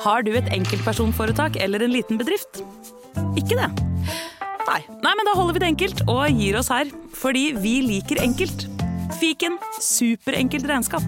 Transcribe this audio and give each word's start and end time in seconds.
Har 0.00 0.22
du 0.24 0.30
et 0.32 0.46
enkeltpersonforetak 0.48 1.58
eller 1.60 1.82
en 1.84 1.92
liten 1.92 2.16
bedrift? 2.16 2.62
Ikke 3.36 3.58
det? 3.58 3.66
Nei. 4.64 4.78
Nei, 5.04 5.12
men 5.12 5.26
da 5.28 5.34
holder 5.36 5.58
vi 5.58 5.60
det 5.60 5.68
enkelt 5.74 6.00
og 6.08 6.38
gir 6.40 6.56
oss 6.56 6.70
her. 6.72 6.88
Fordi 7.20 7.50
vi 7.60 7.74
liker 7.84 8.22
enkelt. 8.24 8.64
Fiken 9.20 9.58
superenkelt 9.76 10.64
regnskap. 10.70 11.04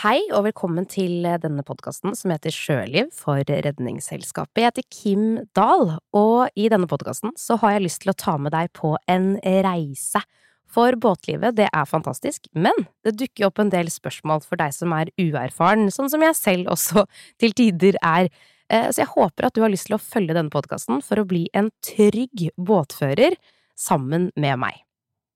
Hei 0.00 0.16
og 0.32 0.46
velkommen 0.48 0.88
til 0.88 1.28
denne 1.44 1.62
podkasten 1.66 2.16
som 2.16 2.32
heter 2.32 2.56
Sjøliv 2.56 3.12
for 3.12 3.44
Redningsselskapet. 3.44 4.62
Jeg 4.62 4.72
heter 4.72 4.88
Kim 4.88 5.26
Dahl, 5.52 5.98
og 6.16 6.48
i 6.56 6.70
denne 6.72 6.88
podkasten 6.88 7.36
så 7.36 7.60
har 7.60 7.76
jeg 7.76 7.84
lyst 7.84 8.06
til 8.06 8.14
å 8.14 8.16
ta 8.16 8.38
med 8.40 8.56
deg 8.56 8.72
på 8.80 8.96
en 9.12 9.34
reise. 9.44 10.24
For 10.72 10.96
båtlivet, 10.96 11.56
det 11.58 11.68
er 11.68 11.88
fantastisk, 11.88 12.46
men 12.56 12.86
det 13.04 13.16
dukker 13.20 13.50
opp 13.50 13.60
en 13.60 13.72
del 13.72 13.90
spørsmål 13.92 14.40
for 14.46 14.60
deg 14.60 14.72
som 14.72 14.94
er 14.96 15.10
uerfaren, 15.20 15.90
sånn 15.92 16.08
som 16.12 16.24
jeg 16.24 16.38
selv 16.38 16.72
også 16.72 17.04
til 17.42 17.52
tider 17.56 17.98
er. 18.00 18.30
Eh, 18.72 18.88
så 18.88 19.04
jeg 19.04 19.12
håper 19.12 19.48
at 19.48 19.56
du 19.56 19.60
har 19.64 19.72
lyst 19.72 19.90
til 19.90 19.98
å 19.98 20.02
følge 20.02 20.36
denne 20.38 20.52
podkasten 20.52 21.04
for 21.04 21.20
å 21.20 21.28
bli 21.28 21.44
en 21.52 21.68
trygg 21.84 22.48
båtfører 22.56 23.36
sammen 23.78 24.30
med 24.36 24.62
meg. 24.64 24.80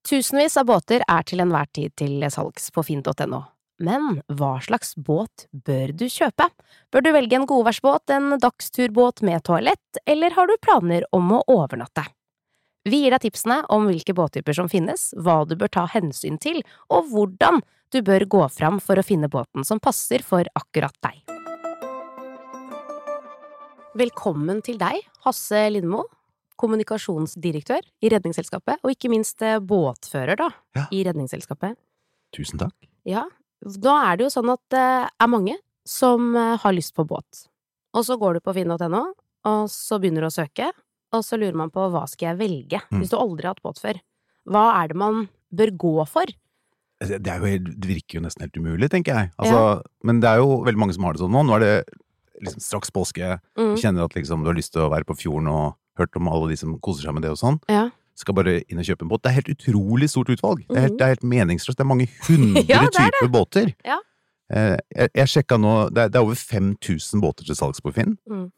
Tusenvis 0.07 0.55
av 0.57 0.69
båter 0.69 1.03
er 1.03 1.25
til 1.27 1.43
enhver 1.43 1.67
tid 1.75 1.93
til 1.99 2.23
salgs 2.31 2.71
på 2.71 2.85
finn.no. 2.87 3.43
Men 3.83 4.21
hva 4.39 4.55
slags 4.63 4.95
båt 4.95 5.45
bør 5.51 5.91
du 5.93 6.07
kjøpe? 6.09 6.47
Bør 6.89 7.03
du 7.05 7.11
velge 7.13 7.37
en 7.37 7.45
godværsbåt, 7.49 8.09
en 8.15 8.39
dagsturbåt 8.41 9.21
med 9.27 9.43
toalett, 9.45 9.99
eller 10.07 10.33
har 10.33 10.49
du 10.49 10.55
planer 10.63 11.05
om 11.13 11.35
å 11.35 11.43
overnatte? 11.59 12.07
Vi 12.87 13.01
gir 13.03 13.11
deg 13.11 13.19
tipsene 13.25 13.61
om 13.73 13.87
hvilke 13.89 14.13
båttyper 14.15 14.55
som 14.55 14.69
finnes, 14.71 15.09
hva 15.19 15.41
du 15.47 15.57
bør 15.59 15.67
ta 15.73 15.83
hensyn 15.91 16.37
til, 16.39 16.61
og 16.87 17.09
hvordan 17.11 17.59
du 17.91 17.97
bør 18.05 18.23
gå 18.31 18.43
fram 18.53 18.77
for 18.83 18.99
å 18.99 19.03
finne 19.03 19.27
båten 19.31 19.65
som 19.67 19.81
passer 19.83 20.23
for 20.23 20.47
akkurat 20.55 20.95
deg. 21.03 21.17
Velkommen 23.97 24.61
til 24.63 24.77
deg, 24.79 25.01
Hasse 25.25 25.65
Lindmo, 25.73 26.05
kommunikasjonsdirektør 26.61 27.83
i 28.05 28.11
Redningsselskapet, 28.13 28.79
og 28.85 28.93
ikke 28.93 29.11
minst 29.11 29.41
eh, 29.45 29.59
båtfører, 29.59 30.37
da, 30.39 30.47
Ja. 30.77 30.85
i 30.93 31.03
Redningsselskapet. 31.07 31.75
Tusen 32.35 32.61
takk. 32.61 32.75
Ja, 33.07 33.25
Nå 33.65 33.89
er 33.97 34.19
det 34.19 34.27
jo 34.27 34.29
sånn 34.29 34.51
at 34.53 34.61
det 34.69 34.81
er 35.09 35.29
mange 35.33 35.55
som 35.87 36.35
eh, 36.37 36.55
har 36.61 36.75
lyst 36.77 36.93
på 36.95 37.03
båt. 37.09 37.47
Og 37.97 38.05
så 38.05 38.15
går 38.21 38.37
du 38.37 38.45
på 38.45 38.53
finn.no, 38.53 39.07
og 39.49 39.63
så 39.73 39.97
begynner 39.99 40.21
du 40.21 40.29
å 40.29 40.35
søke, 40.35 40.69
og 41.13 41.23
så 41.23 41.37
lurer 41.39 41.55
man 41.55 41.69
på 41.71 41.89
hva 41.93 42.05
skal 42.09 42.33
jeg 42.33 42.37
velge, 42.41 42.81
Mm. 42.91 42.99
hvis 43.01 43.09
du 43.09 43.17
aldri 43.17 43.43
har 43.47 43.55
hatt 43.55 43.63
båt 43.63 43.79
før. 43.79 43.99
Hva 44.47 44.83
er 44.83 44.87
det 44.87 44.95
man 44.97 45.29
bør 45.53 45.71
gå 45.77 46.07
for? 46.07 46.25
Det, 46.99 47.19
jo, 47.21 47.57
det 47.77 47.87
virker 47.87 48.17
jo 48.17 48.21
nesten 48.25 48.41
helt 48.41 48.57
umulig, 48.57 48.89
tenker 48.89 49.13
jeg. 49.13 49.31
Altså, 49.37 49.83
Men 50.03 50.19
det 50.19 50.29
er 50.29 50.37
jo 50.41 50.63
veldig 50.65 50.77
mange 50.81 50.93
som 50.95 51.03
har 51.03 51.13
det 51.13 51.21
sånn 51.21 51.31
nå. 51.31 51.43
Nå 51.45 51.55
er 51.55 51.59
det 51.59 51.85
liksom 52.41 52.59
straks 52.61 52.89
påske. 52.91 53.39
Mm. 53.57 53.75
Du 53.75 53.81
kjenner 53.81 54.03
at 54.05 54.13
liksom, 54.17 54.41
du 54.43 54.49
har 54.49 54.55
lyst 54.57 54.73
til 54.73 54.81
å 54.81 54.89
være 54.89 55.05
på 55.05 55.15
fjorden 55.17 55.47
og 55.51 55.75
hørt 55.97 56.15
om 56.17 56.27
alle 56.27 56.49
de 56.49 56.57
som 56.57 56.73
koser 56.79 57.05
seg 57.05 57.13
med 57.13 57.21
det 57.23 57.31
og 57.31 57.37
sånn. 57.37 57.59
Ja. 57.69 57.89
Skal 58.17 58.33
bare 58.33 58.63
inn 58.65 58.79
og 58.81 58.85
kjøpe 58.85 59.03
en 59.05 59.09
båt. 59.09 59.21
Det 59.21 59.29
er 59.29 59.37
helt 59.41 59.53
utrolig 59.53 60.09
stort 60.09 60.29
utvalg. 60.33 60.65
Det, 60.67 60.75
er 60.77 60.81
helt, 60.87 60.93
Mhm. 60.93 60.97
det 60.97 61.05
er 61.05 61.13
helt 61.13 61.23
meningsløst. 61.23 61.77
Det 61.77 61.85
er 61.85 61.91
mange 61.93 62.07
hundre 62.27 62.63
Ja, 62.67 62.81
det 62.89 62.95
er 62.99 63.11
typer 63.13 63.29
båter. 63.29 63.73
Ja. 63.85 63.99
Eh, 64.49 64.77
Jeg, 64.95 65.09
jeg 65.13 65.27
sjekka 65.27 65.57
nå, 65.59 65.89
det 65.93 66.01
er, 66.01 66.09
det 66.09 66.15
er 66.15 66.25
over 66.25 66.33
5000 66.35 67.21
båter 67.21 67.45
til 67.45 67.53
salgs 67.55 67.79
på 67.81 67.93
Finn. 67.93 68.17
Mm. 68.29 68.51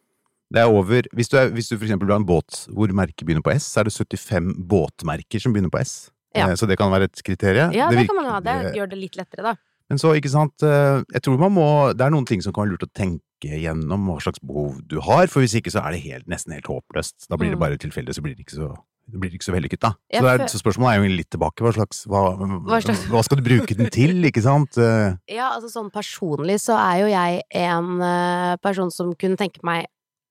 Det 0.52 0.62
er 0.64 0.66
over, 0.72 1.04
hvis 1.14 1.30
du, 1.30 1.38
er, 1.38 1.50
hvis 1.54 1.68
du 1.70 1.76
for 1.78 1.86
eksempel 1.86 2.10
ha 2.10 2.16
en 2.18 2.26
båt 2.26 2.64
hvor 2.74 2.90
merket 2.98 3.22
begynner 3.28 3.44
på 3.46 3.54
S, 3.54 3.68
så 3.70 3.82
er 3.82 3.90
det 3.90 3.94
75 3.94 4.54
båtmerker 4.70 5.40
som 5.44 5.54
begynner 5.54 5.70
på 5.70 5.80
S. 5.84 6.10
Ja. 6.36 6.48
Eh, 6.50 6.56
Så 6.58 6.66
det 6.70 6.78
kan 6.78 6.90
være 6.92 7.04
et 7.10 7.22
kriterium. 7.26 7.72
Ja, 7.74 7.90
det, 7.90 8.00
virker- 8.00 8.16
kan 8.16 8.24
man 8.24 8.32
ha. 8.34 8.40
Det 8.42 8.76
gjør 8.76 8.90
det 8.90 8.98
litt 8.98 9.16
lettere, 9.20 9.44
da. 9.44 9.56
Men 9.90 9.98
så, 9.98 10.12
ikke 10.18 10.30
sant, 10.30 10.54
eh, 10.62 11.02
jeg 11.14 11.22
tror 11.26 11.38
man 11.42 11.52
må, 11.54 11.94
det 11.98 12.02
er 12.06 12.12
noen 12.14 12.26
ting 12.26 12.42
som 12.42 12.54
kan 12.54 12.66
være 12.68 12.76
lurt 12.78 12.86
å 12.86 12.94
tenke 12.94 13.22
gjennom 13.42 14.06
hva 14.10 14.20
slags 14.22 14.38
behov 14.46 14.82
du 14.88 15.00
har, 15.02 15.26
for 15.28 15.42
hvis 15.42 15.56
ikke 15.58 15.72
så 15.74 15.82
er 15.86 15.92
det 15.96 16.02
helt, 16.04 16.28
nesten 16.30 16.54
helt 16.54 16.66
håpløst. 16.70 17.26
Da 17.30 17.38
blir 17.38 17.50
det 17.50 17.58
Mm. 17.58 17.64
bare 17.66 17.78
tilfeldig, 17.78 18.14
så 18.14 18.22
blir 18.22 18.36
det 18.36 18.46
ikke 18.46 18.58
så, 18.58 18.76
det 19.10 19.20
blir 19.20 19.32
ikke 19.34 19.48
så 19.50 19.54
vellykket, 19.56 19.80
da. 19.82 19.94
Jeg 20.14 20.22
Så, 20.22 20.28
er, 20.30 20.38
så 20.46 20.60
spørsmålet 20.62 20.94
er 20.94 21.02
jo 21.10 21.16
litt 21.18 21.30
tilbake, 21.32 21.62
hva 21.66 21.74
slags, 21.74 22.06
hva, 22.06 22.38
Hva 22.38 22.82
slags- 22.82 23.06
hva 23.10 23.24
skal 23.24 23.38
du 23.38 23.44
bruke 23.50 23.76
den 23.78 23.90
til, 23.90 24.14
ikke 24.30 24.42
sant? 24.44 24.78
Eh, 24.78 25.16
Ja, 25.28 25.54
altså 25.58 25.70
sånn 25.74 25.90
personlig 25.92 26.60
så 26.62 26.78
er 26.78 27.00
jo 27.02 27.08
jeg 27.08 27.42
en 27.54 28.58
person 28.62 28.92
som 28.92 29.14
kunne 29.16 29.38
tenke 29.38 29.62
meg 29.64 29.88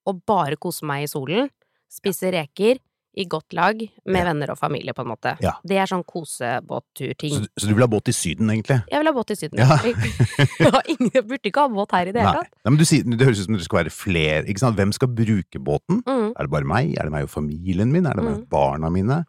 å 0.08 0.16
bare 0.26 0.56
kose 0.60 0.86
meg 0.88 1.04
i 1.06 1.10
solen, 1.10 1.50
spise 1.92 2.32
reker, 2.34 2.80
i 3.18 3.24
godt 3.26 3.54
lag, 3.56 3.80
med 4.06 4.26
venner 4.28 4.52
og 4.52 4.58
familie, 4.60 4.92
på 4.94 5.02
en 5.02 5.08
måte. 5.10 5.32
Ja. 5.42 5.56
Det 5.66 5.78
er 5.80 5.88
sånn 5.90 6.04
kosebåtturting. 6.06 7.32
Så, 7.34 7.48
så 7.58 7.66
du 7.66 7.72
vil 7.74 7.82
ha 7.82 7.88
båt 7.90 8.10
i 8.12 8.14
Syden, 8.14 8.50
egentlig? 8.52 8.76
Jeg 8.92 9.00
vil 9.02 9.10
ha 9.10 9.14
båt 9.16 9.32
i 9.34 9.38
Syden. 9.40 9.58
Ja. 9.58 9.78
Jeg 10.62 10.94
ingen, 10.94 11.16
burde 11.26 11.50
ikke 11.50 11.64
ha 11.64 11.72
båt 11.72 11.94
her 11.96 12.10
i 12.10 12.14
det 12.14 12.22
hele 12.22 12.44
tatt. 12.44 12.52
Nei, 12.62 12.74
men 12.74 12.78
du 12.78 13.16
det 13.16 13.26
høres 13.26 13.40
ut 13.42 13.48
som 13.48 13.56
det 13.58 13.66
skal 13.66 13.80
være 13.80 13.94
flere, 13.94 14.44
ikke 14.52 14.62
sant? 14.62 14.78
Hvem 14.78 14.94
skal 14.94 15.10
bruke 15.18 15.62
båten? 15.64 16.02
Mm. 16.06 16.30
Er 16.36 16.46
det 16.46 16.54
bare 16.54 16.70
meg? 16.76 16.94
Er 16.94 17.08
det 17.08 17.14
meg 17.16 17.26
og 17.26 17.32
familien 17.32 17.90
min? 17.94 18.06
Er 18.06 18.18
det 18.20 18.24
meg 18.28 18.36
Mm. 18.38 18.44
og 18.44 18.48
barna 18.52 18.90
mine? 18.92 19.22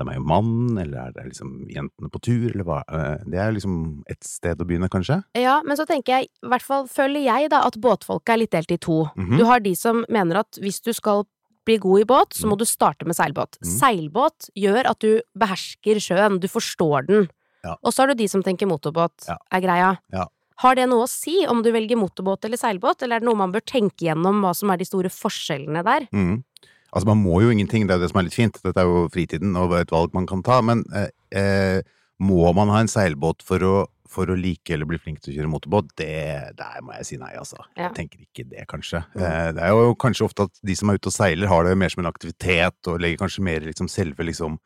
Er 0.00 0.04
det 0.04 0.08
meg 0.08 0.20
og 0.22 0.26
mannen? 0.30 0.78
Eller 0.80 0.98
er 1.08 1.12
det 1.12 1.26
liksom 1.28 1.50
jentene 1.68 2.08
på 2.10 2.20
tur? 2.24 2.46
Eller 2.54 2.64
hva? 2.64 2.78
Eh, 2.88 3.18
Det 3.28 3.38
er 3.38 3.52
liksom 3.52 4.02
et 4.08 4.22
sted 4.24 4.56
å 4.58 4.64
begynne, 4.66 4.88
kanskje? 4.88 5.22
Ja, 5.36 5.60
men 5.64 5.76
så 5.76 5.84
tenker 5.86 6.18
jeg, 6.20 6.30
i 6.42 6.48
hvert 6.48 6.62
fall 6.64 6.86
føler 6.88 7.20
jeg 7.22 7.50
da, 7.50 7.60
at 7.66 7.76
båtfolket 7.76 8.32
er 8.34 8.38
litt 8.38 8.50
delt 8.56 8.72
i 8.72 8.78
to. 8.78 9.10
Mhm. 9.16 9.36
Du 9.38 9.44
har 9.44 9.60
de 9.60 9.74
som 9.76 10.04
mener 10.08 10.38
at 10.40 10.50
hvis 10.60 10.80
du 10.82 10.92
skal 10.96 11.26
bli 11.66 11.76
god 11.76 12.00
i 12.00 12.04
båt, 12.08 12.30
så 12.32 12.46
må 12.48 12.56
Mm. 12.56 12.58
du 12.58 12.64
starte 12.64 13.04
med 13.06 13.14
seilbåt. 13.14 13.58
Mm. 13.60 13.78
Seilbåt 13.78 14.48
gjør 14.56 14.88
at 14.88 14.98
du 15.00 15.20
behersker 15.36 15.96
sjøen, 16.00 16.40
du 16.40 16.48
forstår 16.48 17.06
den. 17.06 17.28
Ja. 17.62 17.76
Og 17.84 17.92
så 17.92 17.98
har 18.02 18.06
du 18.08 18.14
de 18.14 18.26
som 18.26 18.42
tenker 18.42 18.66
motorbåt 18.66 19.28
Ja. 19.28 19.36
er 19.52 19.60
greia. 19.60 19.98
Ja. 20.10 20.24
Har 20.60 20.74
det 20.74 20.88
noe 20.88 21.04
å 21.04 21.08
si 21.08 21.46
om 21.46 21.62
du 21.62 21.70
velger 21.72 21.96
motorbåt 21.96 22.44
eller 22.44 22.56
seilbåt, 22.56 23.02
eller 23.02 23.16
er 23.16 23.20
det 23.20 23.26
noe 23.28 23.34
man 23.36 23.52
bør 23.52 23.60
tenke 23.64 24.04
gjennom 24.08 24.40
hva 24.42 24.54
som 24.56 24.70
er 24.70 24.76
de 24.78 24.84
store 24.84 25.08
forskjellene 25.08 25.82
der? 25.84 26.08
Mhm. 26.12 26.44
Altså, 26.92 27.06
man 27.10 27.22
må 27.22 27.40
jo 27.44 27.50
ingenting, 27.54 27.86
det 27.86 27.94
er 27.94 28.00
jo 28.00 28.04
det 28.06 28.10
som 28.12 28.20
er 28.20 28.28
litt 28.28 28.36
fint. 28.36 28.60
Dette 28.64 28.82
er 28.82 28.88
jo 28.90 29.06
fritiden 29.14 29.56
og 29.60 29.74
et 29.78 29.92
valg 29.94 30.14
man 30.16 30.26
kan 30.30 30.42
ta. 30.46 30.60
Men 30.66 30.84
eh, 30.94 31.08
eh, 31.36 31.80
må 32.20 32.52
man 32.56 32.68
ha 32.74 32.80
en 32.82 32.90
seilbåt 32.90 33.44
for 33.46 33.62
å, 33.64 33.74
for 34.10 34.26
å 34.28 34.34
like 34.36 34.74
eller 34.74 34.88
bli 34.90 34.98
flink 34.98 35.20
til 35.22 35.32
å 35.32 35.36
kjøre 35.38 35.52
motorbåt? 35.52 35.92
Det, 36.00 36.10
der 36.58 36.80
må 36.82 36.96
jeg 36.98 37.06
si 37.12 37.20
nei, 37.20 37.30
altså. 37.38 37.60
Ja. 37.76 37.88
Jeg 37.88 37.94
tenker 38.00 38.24
ikke 38.26 38.48
det, 38.50 38.66
kanskje. 38.70 39.04
Mm. 39.14 39.22
Eh, 39.22 39.52
det 39.56 39.62
er 39.68 39.76
jo 39.76 39.94
kanskje 40.02 40.26
ofte 40.26 40.48
at 40.50 40.58
de 40.66 40.74
som 40.76 40.90
er 40.90 40.98
ute 40.98 41.12
og 41.12 41.14
seiler, 41.14 41.48
har 41.52 41.64
det 41.68 41.76
mer 41.78 41.94
som 41.94 42.02
en 42.04 42.10
aktivitet, 42.10 42.80
og 42.90 43.00
legger 43.00 43.22
kanskje 43.22 43.46
mer 43.46 43.70
liksom 43.70 43.88
selve 43.92 44.26
liksom 44.30 44.58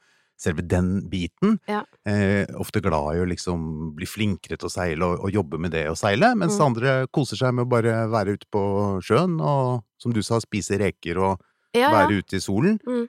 Selve 0.44 0.64
den 0.66 0.96
biten. 1.06 1.60
Ja. 1.70 1.84
Eh, 2.10 2.42
ofte 2.58 2.80
glad 2.82 3.14
i 3.14 3.20
å 3.22 3.26
liksom 3.30 3.92
bli 3.94 4.04
flinkere 4.04 4.56
til 4.58 4.66
å 4.66 4.72
seile 4.72 5.06
og, 5.06 5.20
og 5.28 5.30
jobbe 5.30 5.60
med 5.62 5.70
det 5.70 5.84
å 5.86 5.94
seile, 5.94 6.32
mens 6.34 6.56
Mm. 6.58 6.64
andre 6.66 6.94
koser 7.14 7.38
seg 7.38 7.54
med 7.54 7.68
å 7.68 7.70
bare 7.70 7.92
være 8.10 8.34
ute 8.34 8.48
på 8.50 8.62
sjøen 9.06 9.36
og, 9.38 9.84
som 10.02 10.10
du 10.12 10.18
sa, 10.26 10.40
spise 10.42 10.74
reker 10.82 11.20
og 11.22 11.38
Ja, 11.74 11.90
ja. 11.90 12.06
være 12.06 12.18
ute 12.22 12.36
i 12.38 12.40
solen. 12.44 12.78
Mm. 12.86 13.08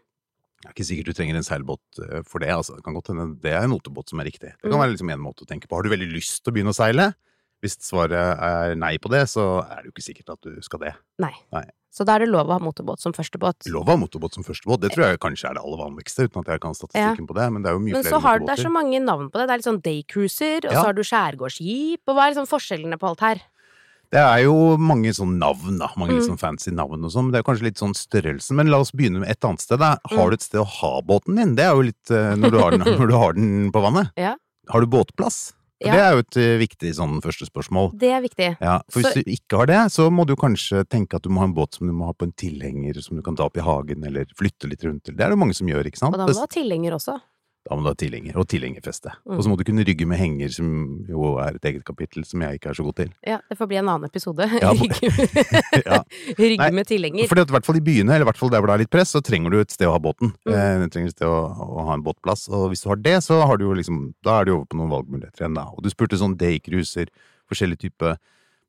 Det 0.65 0.69
er 0.71 0.73
ikke 0.73 0.87
sikkert 0.87 1.05
du 1.11 1.13
trenger 1.13 1.35
en 1.37 1.45
seilbåt 1.45 1.99
eh, 2.01 2.21
for 2.25 2.39
det. 2.41 2.49
Altså. 2.49 2.75
Det 2.79 2.83
kan 2.83 2.95
godt 2.97 3.11
hende 3.13 3.27
det 3.41 3.53
er 3.53 3.63
en 3.67 3.69
motorbåt 3.75 4.09
som 4.09 4.19
er 4.19 4.25
riktig. 4.31 4.49
Det 4.55 4.61
kan 4.65 4.71
Mm. 4.73 4.81
være 4.81 4.95
liksom 4.95 5.11
en 5.13 5.19
måte 5.21 5.45
å 5.45 5.47
tenke 5.47 5.67
på. 5.69 5.75
Har 5.77 5.83
du 5.83 5.89
veldig 5.93 6.09
lyst 6.11 6.43
til 6.43 6.51
å 6.51 6.55
begynne 6.55 6.73
å 6.73 6.77
seile? 6.77 7.13
Hvis 7.63 7.77
svaret 7.81 8.13
er 8.41 8.75
nei 8.75 8.97
på 8.97 9.09
det, 9.09 9.23
så 9.29 9.61
er 9.63 9.81
det 9.81 9.85
jo 9.89 9.93
ikke 9.95 10.03
sikkert 10.05 10.33
at 10.33 10.41
du 10.41 10.61
skal 10.61 10.79
det. 10.79 10.93
Nei. 11.19 11.33
Nei. 11.53 11.63
Så 11.95 12.03
da 12.05 12.15
er 12.17 12.25
det 12.25 12.29
lov 12.29 12.49
å 12.49 12.57
ha 12.57 12.59
motorbåt 12.59 12.99
som 12.99 13.13
førstebåt. 13.15 13.69
Lov 13.71 13.85
å 13.87 13.93
ha 13.95 13.95
motorbåt 13.95 14.33
som 14.35 14.43
førstebåt, 14.43 14.81
det 14.81 14.91
tror 14.91 15.05
jeg 15.07 15.19
kanskje 15.23 15.47
er 15.49 15.53
det 15.55 15.63
aller 15.63 15.79
vanligste, 15.79 16.25
uten 16.27 16.41
at 16.43 16.47
jeg 16.51 16.59
kan 16.59 16.73
statistikken 16.75 17.25
på 17.29 17.33
det, 17.37 17.45
men 17.53 17.63
det 17.63 17.69
er 17.71 17.77
jo 17.77 17.79
mye 17.79 17.93
Men 17.95 18.03
flere 18.03 18.11
så 18.11 18.21
har 18.21 18.41
er 18.43 18.59
så 18.65 18.71
mange 18.73 18.99
navn 18.99 19.29
på 19.31 19.39
det. 19.39 19.47
Det 19.47 19.53
er 19.55 19.61
litt 19.61 19.69
sånn 19.69 19.81
daycruiser, 19.81 20.65
og 20.67 20.73
Ja. 20.73 20.81
så 20.81 20.85
har 20.91 20.93
du 20.93 21.01
skjærgårdsskip, 21.07 22.01
og 22.07 22.15
hva 22.17 22.25
er 22.27 22.33
liksom 22.35 22.49
forskjellene 22.51 22.99
på 22.99 23.07
alt 23.07 23.19
her? 23.21 23.41
Det 24.11 24.19
er 24.21 24.43
jo 24.45 24.77
mange 24.77 25.09
sånn 25.13 25.37
navn, 25.39 25.77
da. 25.79 25.89
Mange 25.97 26.13
litt 26.13 26.23
Mm. 26.23 26.35
sånn 26.35 26.39
fancy 26.39 26.71
navn 26.71 27.03
og 27.03 27.11
sånn. 27.11 27.31
Det 27.31 27.39
er 27.39 27.43
kanskje 27.43 27.63
litt 27.63 27.77
sånn 27.81 27.93
størrelsen. 27.95 28.55
Men 28.55 28.67
la 28.67 28.79
oss 28.79 28.91
begynne 28.91 29.19
med 29.19 29.29
et 29.29 29.39
annet 29.41 29.61
sted. 29.61 29.79
Da. 29.79 29.97
Mm. 30.11 30.17
Har 30.17 30.29
du 30.29 30.33
et 30.35 30.41
sted 30.41 30.59
å 30.61 30.65
ha 30.67 31.01
båten 31.01 31.35
din? 31.35 31.55
Det 31.55 31.65
er 31.65 31.73
jo 31.75 31.81
litt 31.81 32.11
eh, 32.11 32.35
når 32.35 32.51
du 32.51 32.57
har 32.59 32.71
den, 32.71 32.81
du 33.09 33.15
har 33.17 33.33
den 33.33 33.71
på 33.71 33.81
vannet. 33.81 34.11
Ja. 34.17 34.35
Har 34.69 34.81
du 34.81 34.87
båtplass? 34.87 35.53
Ja. 35.83 35.91
Det 35.91 35.99
er 35.99 36.11
jo 36.15 36.19
et 36.23 36.37
eh, 36.37 36.57
viktig 36.57 36.93
sånn 36.95 37.21
første 37.21 37.45
spørsmål. 37.45 37.91
Det 37.99 38.09
er 38.09 38.21
viktig. 38.23 38.57
Ja, 38.61 38.79
for 38.89 39.01
hvis 39.01 39.11
Så- 39.11 39.23
du 39.23 39.29
ikke 39.29 39.57
har 39.59 39.65
det, 39.67 39.81
så 39.91 40.09
må 40.09 40.25
du 40.25 40.33
kanskje 40.35 40.85
tenke 40.87 41.15
at 41.15 41.21
du 41.23 41.29
må 41.29 41.39
ha 41.39 41.43
en 41.45 41.53
båt 41.53 41.75
som 41.75 41.85
du 41.85 41.93
må 41.93 42.05
ha 42.05 42.13
på 42.13 42.23
en 42.23 42.31
tilhenger, 42.31 42.95
som 43.03 43.17
du 43.17 43.21
kan 43.21 43.35
ta 43.35 43.43
opp 43.43 43.57
i 43.57 43.61
hagen, 43.61 44.01
eller 44.07 44.25
flytte 44.39 44.69
litt 44.71 44.81
rundt 44.87 45.03
til. 45.03 45.13
Det 45.15 45.25
er 45.25 45.29
det 45.29 45.37
mange 45.37 45.53
som 45.53 45.67
gjør, 45.67 45.83
ikke 45.85 45.97
sant? 45.99 46.15
Og 46.15 46.17
da 46.17 46.25
må 46.25 46.33
du 46.33 46.39
ha 46.39 46.47
tilhenger 46.47 46.93
også. 46.95 47.19
Da 47.65 47.73
må 47.73 47.81
du 47.81 47.89
ha 47.89 47.95
tilhenger, 47.97 48.35
og 48.37 48.45
tilhengerfeste. 48.45 49.09
Mm. 49.25 49.37
Og 49.37 49.39
så 49.41 49.49
må 49.49 49.55
du 49.57 49.63
kunne 49.65 49.81
rygge 49.87 50.05
med 50.05 50.19
henger, 50.21 50.51
som 50.53 50.67
jo 51.09 51.31
er 51.41 51.55
et 51.57 51.63
eget 51.65 51.85
kapittel, 51.87 52.21
som 52.29 52.43
jeg 52.45 52.59
ikke 52.59 52.69
er 52.69 52.77
så 52.77 52.83
god 52.85 52.95
til. 52.99 53.09
Ja, 53.25 53.39
det 53.49 53.57
får 53.57 53.69
bli 53.71 53.79
en 53.79 53.89
annen 53.89 54.05
episode. 54.05 54.45
Ja, 54.61 54.69
Rygge 54.77 55.09
Ja. 55.89 55.97
Rygge 56.37 56.59
Nei, 56.61 56.69
med 56.77 56.85
tilhenger. 56.91 57.25
Fordi 57.31 57.41
at 57.41 57.49
i 57.49 57.55
hvert 57.57 57.65
fall 57.65 57.79
i 57.79 57.83
byene, 57.87 58.13
eller 58.13 58.27
i 58.27 58.29
hvert 58.29 58.37
fall 58.37 58.53
der 58.53 58.61
hvor 58.61 58.69
det 58.69 58.75
er 58.77 58.83
litt 58.83 58.93
press, 58.93 59.15
så 59.17 59.23
trenger 59.25 59.49
du 59.49 59.57
et 59.63 59.73
sted 59.73 59.89
å 59.89 59.95
ha 59.95 60.03
båten. 60.03 60.35
Mm. 60.45 60.53
Eh, 60.53 60.83
du 60.85 60.93
trenger 60.93 61.09
et 61.09 61.17
sted 61.17 61.25
å, 61.25 61.39
å 61.49 61.87
ha 61.89 61.97
en 61.97 62.05
båtplass. 62.05 62.45
Og 62.53 62.67
hvis 62.69 62.85
du 62.85 62.91
har 62.93 63.01
det, 63.01 63.15
så 63.25 63.41
har 63.49 63.57
du 63.57 63.65
jo 63.65 63.73
liksom, 63.81 63.99
da 64.25 64.37
er 64.43 64.45
du 64.45 64.53
over 64.59 64.69
på 64.69 64.77
noen 64.77 64.93
valgmuligheter 64.93 65.47
igjen, 65.47 65.57
da. 65.57 65.65
Og 65.73 65.81
du 65.81 65.89
spurte 65.89 66.21
sånn 66.21 66.37
daycruiser, 66.37 67.09
forskjellige 67.49 67.87
typer 67.89 68.19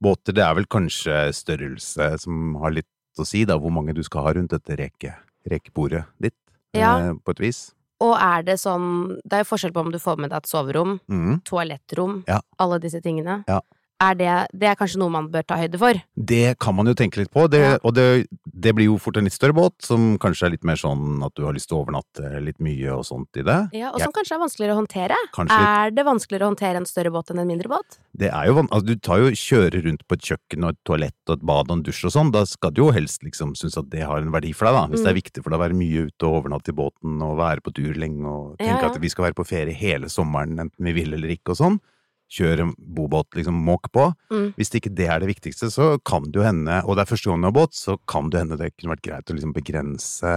båter. 0.01 0.33
Det 0.41 0.45
er 0.49 0.57
vel 0.57 0.67
kanskje 0.73 1.21
størrelse 1.37 2.11
som 2.25 2.57
har 2.65 2.73
litt 2.81 2.89
å 3.21 3.29
si, 3.29 3.45
da, 3.49 3.61
hvor 3.61 3.73
mange 3.77 3.93
du 3.97 4.03
skal 4.05 4.25
ha 4.25 4.35
rundt 4.41 4.57
dette 4.57 4.77
reke, 4.81 5.15
rekebordet 5.53 6.07
ditt, 6.21 6.37
Ja. 6.77 6.97
eh, 7.13 7.13
på 7.25 7.37
et 7.37 7.41
vis. 7.45 7.67
Og 8.05 8.13
er 8.21 8.43
det 8.45 8.59
sånn 8.61 9.17
Det 9.25 9.39
er 9.39 9.45
jo 9.45 9.49
forskjell 9.49 9.73
på 9.73 9.81
om 9.87 9.93
du 9.93 9.99
får 10.03 10.19
med 10.21 10.31
deg 10.31 10.43
et 10.43 10.51
soverom, 10.51 10.99
mm. 11.09 11.41
toalettrom, 11.49 12.25
Ja. 12.29 12.41
alle 12.59 12.79
disse 12.83 13.01
tingene. 13.01 13.43
Ja. 13.49 13.61
Er 13.97 14.13
det, 14.19 14.33
det 14.53 14.67
er 14.69 14.75
kanskje 14.77 14.99
noe 15.01 15.09
man 15.09 15.31
bør 15.33 15.45
ta 15.49 15.57
høyde 15.57 15.79
for? 15.81 15.97
Det 16.21 16.59
kan 16.61 16.75
man 16.77 16.85
jo 16.91 16.93
tenke 16.99 17.17
litt 17.17 17.31
på, 17.33 17.47
det, 17.49 17.63
Ja. 17.63 17.79
og 17.81 17.95
det, 17.97 18.27
det 18.45 18.75
blir 18.77 18.91
jo 18.91 18.99
fort 19.01 19.17
en 19.17 19.25
litt 19.25 19.33
større 19.33 19.57
båt, 19.57 19.73
som 19.81 20.19
kanskje 20.21 20.47
er 20.47 20.53
litt 20.53 20.67
mer 20.69 20.77
sånn 20.77 21.23
at 21.25 21.33
du 21.35 21.47
har 21.47 21.55
lyst 21.57 21.71
til 21.71 21.79
å 21.79 21.81
overnatte 21.87 22.43
litt 22.45 22.61
mye 22.61 22.93
og 22.93 23.07
sånt 23.09 23.41
i 23.41 23.45
det. 23.47 23.57
Ja, 23.73 23.95
Og 23.97 24.01
som 24.05 24.13
kanskje 24.13 24.37
er 24.37 24.43
vanskeligere 24.45 24.77
å 24.77 24.81
håndtere. 24.83 25.17
Kanskje 25.33 25.57
litt. 25.57 25.73
Er 25.81 25.95
det 25.97 26.05
vanskeligere 26.05 26.45
å 26.45 26.51
håndtere 26.53 26.83
en 26.83 26.89
større 26.91 27.15
båt 27.15 27.33
enn 27.33 27.41
en 27.41 27.49
mindre 27.49 27.73
båt? 27.73 27.99
Det 28.13 28.29
er 28.29 28.51
jo, 28.51 28.59
van- 28.61 28.69
altså, 28.69 28.87
du 28.87 28.97
tar 29.01 29.19
jo 29.25 29.33
kjører 29.33 29.81
rundt 29.89 30.05
på 30.07 30.19
et 30.21 30.29
kjøkken 30.29 30.65
og 30.69 30.77
et 30.77 30.81
toalett 30.85 31.33
og 31.33 31.39
et 31.39 31.47
bad 31.49 31.71
og 31.73 31.77
en 31.79 31.83
dusj 31.89 32.05
og 32.05 32.13
sånn, 32.19 32.33
da 32.37 32.45
skal 32.45 32.77
du 32.77 32.83
jo 32.85 32.91
helst 32.93 33.25
liksom 33.25 33.57
synes 33.57 33.81
at 33.81 33.89
det 33.89 34.05
har 34.05 34.21
en 34.21 34.33
verdi 34.33 34.53
for 34.53 34.69
deg, 34.69 34.77
da. 34.77 34.87
Hvis 34.93 35.05
det 35.09 35.13
er 35.15 35.21
viktig 35.23 35.41
for 35.43 35.51
deg 35.57 35.57
å 35.61 35.65
være 35.65 35.81
mye 35.81 36.07
ute 36.13 36.29
og 36.29 36.43
overnatte 36.45 36.69
i 36.69 36.77
båten 36.77 37.17
og 37.25 37.39
være 37.41 37.65
på 37.65 37.73
tur 37.73 37.97
lenge 37.97 38.29
og 38.29 38.57
tenke 38.61 38.77
ja. 38.85 38.93
at 38.93 39.01
vi 39.01 39.09
skal 39.09 39.31
være 39.31 39.41
på 39.41 39.49
ferie 39.49 39.73
hele 39.73 40.13
sommeren 40.13 40.59
enten 40.69 40.85
vi 40.85 40.93
vil 40.93 41.17
eller 41.17 41.33
ikke 41.33 41.57
og 41.57 41.63
sånn. 41.65 41.81
Kjøre 42.29 42.73
bobåt, 42.77 43.29
liksom 43.39 43.55
måk 43.55 43.91
på. 43.95 44.09
Mm. 44.33 44.49
Hvis 44.59 44.73
ikke 44.75 44.91
det 44.95 45.07
er 45.07 45.21
det 45.23 45.29
viktigste, 45.31 45.69
så 45.71 45.93
kan 46.05 46.25
det 46.27 46.41
jo 46.41 46.43
hende, 46.43 46.81
og 46.85 46.97
det 46.97 47.05
er 47.05 47.11
første 47.13 47.31
gang 47.31 47.41
du 47.45 47.47
har 47.47 47.55
båt, 47.55 47.75
så 47.79 47.95
kan 48.11 48.31
det 48.31 48.41
hende 48.43 48.59
det 48.59 48.73
kunne 48.77 48.97
vært 48.97 49.05
greit 49.07 49.31
å 49.31 49.37
liksom 49.37 49.53
begrense, 49.55 50.33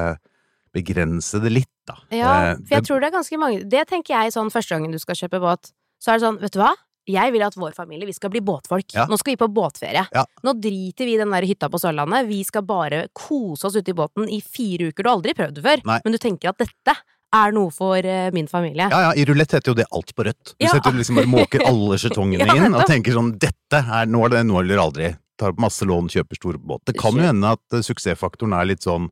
begrense 0.75 1.41
det 1.41 1.51
litt, 1.51 1.71
da. 1.89 1.95
Ja, 2.13 2.51
Eh, 2.51 2.55
for 2.55 2.75
jeg 2.75 2.83
det- 2.83 2.85
tror 2.87 2.99
det 3.01 3.07
er 3.09 3.17
ganske 3.17 3.39
mange 3.39 3.69
Det 3.69 3.87
tenker 3.87 4.13
jeg 4.13 4.33
sånn 4.33 4.51
første 4.51 4.69
gangen 4.75 4.91
du 4.91 4.99
skal 4.99 5.15
kjøpe 5.15 5.41
båt. 5.41 5.71
Så 5.99 6.13
er 6.13 6.19
det 6.19 6.21
sånn, 6.27 6.39
vet 6.39 6.51
du 6.51 6.59
hva? 6.59 6.75
Jeg 7.07 7.31
vil 7.33 7.41
at 7.41 7.55
vår 7.55 7.73
familie, 7.73 8.05
vi 8.05 8.11
skal 8.13 8.29
bli 8.29 8.39
båtfolk. 8.39 8.93
Ja. 8.93 9.07
Nå 9.07 9.17
skal 9.17 9.33
vi 9.35 9.37
på 9.37 9.51
båtferie. 9.51 10.07
Ja. 10.13 10.25
Nå 10.43 10.53
driter 10.61 11.05
vi 11.05 11.15
i 11.15 11.17
den 11.17 11.31
der 11.31 11.41
hytta 11.41 11.67
på 11.67 11.79
Sørlandet. 11.81 12.27
Vi 12.27 12.43
skal 12.43 12.61
bare 12.61 13.07
kose 13.15 13.65
oss 13.65 13.75
ute 13.75 13.89
i 13.89 13.93
båten 13.93 14.29
i 14.29 14.39
fire 14.41 14.91
uker. 14.91 15.01
Du 15.01 15.09
har 15.09 15.17
aldri 15.17 15.33
prøvd 15.33 15.55
det 15.55 15.63
før, 15.63 15.81
Nei. 15.85 15.99
men 16.05 16.11
du 16.13 16.19
tenker 16.19 16.49
at 16.49 16.57
dette 16.59 16.95
er 17.33 17.51
noe 17.53 17.69
for 17.71 17.97
uh, 18.05 18.29
min 18.33 18.47
familie. 18.47 18.87
Ja, 18.89 19.01
ja, 19.07 19.11
i 19.13 19.25
rulett 19.25 19.51
heter 19.51 19.71
jo 19.71 19.77
det 19.77 19.85
alt 19.91 20.13
på 20.15 20.25
rødt. 20.25 20.55
Du 20.57 20.65
Ja. 20.65 20.71
setter 20.73 20.91
liksom 20.97 21.15
bare 21.19 21.29
måker 21.29 21.61
alle 21.71 21.97
skjetongene 22.01 22.47
Ja, 22.47 22.55
inn, 22.65 22.73
og 22.75 22.85
tenker 22.89 23.13
sånn, 23.13 23.33
dette 23.37 23.83
er 23.85 24.05
nå 24.09 24.25
eller 24.25 24.37
det 24.41 24.45
nå 24.49 24.59
eller 24.63 24.77
aldri. 24.81 25.11
Tar 25.37 25.53
masse 25.57 25.85
lån, 25.85 26.09
kjøper 26.09 26.35
stor 26.35 26.57
båt. 26.57 26.81
Det 26.85 26.97
kan 26.99 27.13
jo 27.15 27.21
hende 27.21 27.51
at 27.55 27.61
uh, 27.73 27.79
suksessfaktoren 27.85 28.53
er 28.57 28.65
litt 28.65 28.81
sånn, 28.83 29.09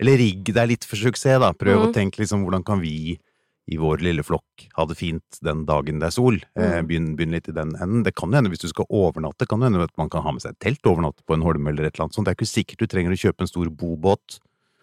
eller 0.00 0.18
rigg 0.18 0.50
deg 0.52 0.68
litt 0.68 0.84
for 0.84 0.96
suksess 0.96 1.38
da. 1.40 1.52
Prøv 1.52 1.84
å 1.84 1.86
Mhm. 1.86 1.94
tenke 1.94 2.18
liksom, 2.20 2.42
hvordan 2.44 2.64
kan 2.66 2.80
vi 2.80 3.18
i 3.66 3.76
vår 3.80 4.02
lille 4.04 4.20
flokk 4.22 4.66
ha 4.76 4.84
det 4.84 4.96
fint 4.98 5.38
den 5.40 5.64
dagen 5.64 5.98
det 6.00 6.08
er 6.08 6.10
sol? 6.10 6.34
Eh, 6.58 6.82
Mhm. 6.82 6.86
begynn, 6.88 7.16
begynn 7.16 7.30
litt 7.32 7.48
i 7.48 7.52
den 7.52 7.70
enden. 7.80 8.02
Det 8.02 8.14
kan 8.14 8.28
jo 8.30 8.34
hende 8.36 8.50
hvis 8.50 8.60
du 8.60 8.68
skal 8.68 8.84
overnatte, 8.90 9.46
kan 9.48 9.60
det 9.60 9.70
hende 9.72 9.84
at 9.84 9.96
man 9.96 10.10
kan 10.10 10.22
ha 10.22 10.32
med 10.32 10.42
seg 10.42 10.50
et 10.50 10.58
telt 10.60 10.82
overnatte 10.84 11.22
på 11.24 11.32
en 11.34 11.40
holme 11.46 11.70
eller 11.70 11.86
et 11.86 11.94
eller 11.94 12.04
annet 12.10 12.14
sånt. 12.18 12.26
Det 12.26 12.34
er 12.34 12.40
ikke 12.44 12.52
sikkert 12.52 12.78
du 12.78 12.86
trenger 12.88 13.14
å 13.14 13.22
kjøpe 13.22 13.40
en 13.40 13.46
stor 13.46 13.70
bobåt 13.70 14.40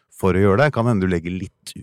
for 0.10 0.34
å 0.34 0.42
gjøre 0.42 0.58
det. 0.64 0.74
Kan 0.74 0.86
hende 0.86 1.02
du 1.02 1.08
legger 1.14 1.38
litt 1.38 1.76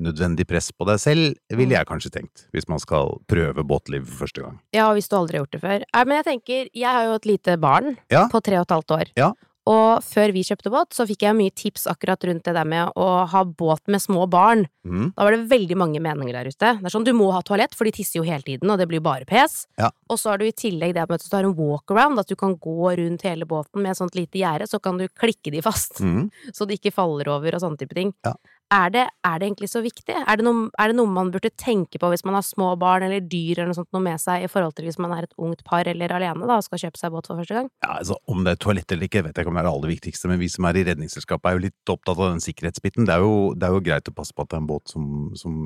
unødvendig 0.00 0.46
press 0.48 0.70
på 0.72 0.86
deg 0.88 0.98
selv, 1.02 1.34
ville 1.52 1.76
jeg 1.76 1.88
kanskje 1.90 2.12
tenkt, 2.14 2.46
hvis 2.54 2.66
man 2.72 2.80
skal 2.82 3.18
prøve 3.30 3.64
båtliv 3.68 4.08
for 4.08 4.24
første 4.26 4.46
gang. 4.46 4.58
Ja, 4.76 4.88
hvis 4.96 5.10
du 5.12 5.16
aldri 5.20 5.38
har 5.38 5.44
gjort 5.44 5.58
det 5.58 5.62
før. 5.66 5.84
Nei, 5.92 6.04
men 6.08 6.20
jeg 6.22 6.28
tenker, 6.32 6.72
jeg 6.72 6.90
har 6.98 7.06
jo 7.10 7.20
et 7.20 7.30
lite 7.30 7.58
barn 7.60 7.96
Ja. 8.10 8.26
på 8.32 8.40
tre 8.42 8.58
og 8.58 8.66
et 8.68 8.76
halvt 8.78 8.96
år. 8.98 9.12
Ja. 9.20 9.32
Og 9.70 10.00
før 10.02 10.32
vi 10.32 10.40
kjøpte 10.42 10.70
båt, 10.72 10.94
så 10.96 11.04
fikk 11.06 11.20
jeg 11.22 11.36
mye 11.36 11.52
tips 11.54 11.84
akkurat 11.86 12.24
rundt 12.26 12.42
det 12.48 12.54
der 12.56 12.64
med 12.66 12.90
å 12.96 13.26
ha 13.28 13.42
båt 13.44 13.82
med 13.92 14.00
små 14.02 14.24
barn. 14.26 14.64
Mm. 14.88 15.12
Da 15.14 15.26
var 15.26 15.36
det 15.36 15.50
veldig 15.50 15.76
mange 15.76 16.00
meninger 16.02 16.32
der 16.32 16.48
ute. 16.48 16.70
Det 16.80 16.88
er 16.88 16.94
sånn, 16.94 17.04
Du 17.04 17.12
må 17.12 17.28
ha 17.30 17.42
toalett, 17.44 17.76
for 17.76 17.84
de 17.84 17.92
tisser 17.92 18.18
jo 18.18 18.24
hele 18.26 18.42
tiden, 18.42 18.70
og 18.72 18.78
det 18.80 18.88
blir 18.88 19.02
bare 19.04 19.26
pes. 19.28 19.66
Ja. 19.78 19.90
Og 20.08 20.18
så 20.18 20.30
har 20.32 20.38
du 20.38 20.46
i 20.46 20.56
tillegg 20.56 20.94
det 20.96 21.04
med 21.08 21.20
at 21.20 21.28
du 21.28 21.36
har 21.36 21.44
en 21.44 21.54
walkaround, 21.54 22.18
at 22.18 22.26
du 22.26 22.34
kan 22.40 22.56
gå 22.56 22.96
rundt 22.98 23.22
hele 23.22 23.44
båten 23.46 23.82
med 23.84 23.92
et 23.92 24.00
sånt 24.00 24.16
lite 24.16 24.40
gjerde, 24.40 24.66
så 24.66 24.80
kan 24.82 24.96
du 24.98 25.06
klikke 25.08 25.52
de 25.52 25.60
fast, 25.62 26.00
mm. 26.00 26.30
så 26.56 26.66
de 26.66 26.74
ikke 26.80 26.90
faller 26.96 27.28
over 27.28 27.54
og 27.54 27.60
sånne 27.60 27.78
type 27.78 27.94
ting. 27.94 28.14
Ja. 28.24 28.32
Er, 28.70 28.90
det, 28.94 29.02
er 29.26 29.38
det 29.42 29.48
egentlig 29.48 29.68
så 29.72 29.80
viktig? 29.82 30.14
Er 30.14 30.38
det, 30.38 30.44
noe, 30.46 30.68
er 30.78 30.92
det 30.92 30.94
noe 30.94 31.10
man 31.10 31.32
burde 31.34 31.50
tenke 31.58 31.98
på 31.98 32.10
hvis 32.12 32.22
man 32.24 32.36
har 32.38 32.44
små 32.46 32.68
barn 32.78 33.02
eller 33.02 33.24
dyr 33.24 33.58
eller 33.58 33.72
noe 33.72 33.78
sånt 33.80 33.90
noe 33.96 34.04
med 34.04 34.20
seg, 34.22 34.44
i 34.46 34.50
forhold 34.50 34.76
til 34.78 34.86
hvis 34.86 34.98
man 35.02 35.10
er 35.16 35.26
et 35.26 35.34
ungt 35.42 35.64
par 35.66 35.88
eller 35.90 36.14
alene 36.14 36.46
da, 36.46 36.60
og 36.60 36.66
skal 36.68 36.78
kjøpe 36.84 37.00
seg 37.00 37.10
båt 37.10 37.26
for 37.26 37.40
første 37.42 37.56
gang? 37.58 37.70
Ja, 37.82 37.96
altså, 37.98 38.20
Om 38.30 38.44
det 38.46 38.52
er 38.54 38.60
toalett 38.62 38.94
eller 38.94 39.08
ikke, 39.10 39.24
vet 39.26 39.34
jeg 39.34 39.42
ikke 39.42 39.50
om 39.50 39.58
det 39.58 39.64
er 39.64 39.68
det 39.70 39.74
aller 39.74 39.92
viktigste, 39.96 40.30
men 40.30 40.38
vi 40.38 40.48
som 40.54 40.68
er 40.70 40.78
i 40.78 40.84
Redningsselskapet 40.86 41.50
er 41.50 41.58
jo 41.58 41.64
litt 41.66 41.94
opptatt 41.96 42.14
av 42.20 42.30
den 42.36 42.44
sikkerhetsbiten. 42.46 43.08
Det 43.10 43.16
er 43.16 43.26
jo, 43.26 43.34
det 43.58 43.66
er 43.66 43.74
jo 43.74 43.82
greit 43.90 44.12
å 44.12 44.14
passe 44.14 44.36
på 44.36 44.46
at 44.46 44.52
det 44.54 44.60
er 44.60 44.62
en 44.62 44.70
båt 44.70 44.94
som, 44.94 45.10
som, 45.34 45.58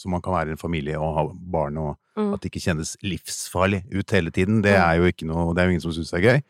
som 0.00 0.16
man 0.16 0.24
kan 0.24 0.38
være 0.38 0.56
en 0.56 0.60
familie 0.64 0.96
og 0.96 1.14
ha 1.18 1.28
barn, 1.32 1.76
og 1.82 1.98
Mm. 2.12 2.34
at 2.34 2.42
det 2.44 2.50
ikke 2.50 2.60
kjennes 2.60 2.90
livsfarlig 3.00 3.78
ut 3.88 4.10
hele 4.12 4.28
tiden. 4.30 4.58
Det 4.60 4.74
er 4.76 4.98
jo 5.00 5.06
ikke 5.08 5.24
noe, 5.24 5.54
det 5.56 5.62
er 5.62 5.70
jo 5.70 5.72
ingen 5.72 5.80
som 5.80 5.94
syns 5.96 6.10
er 6.12 6.20
gøy. 6.20 6.42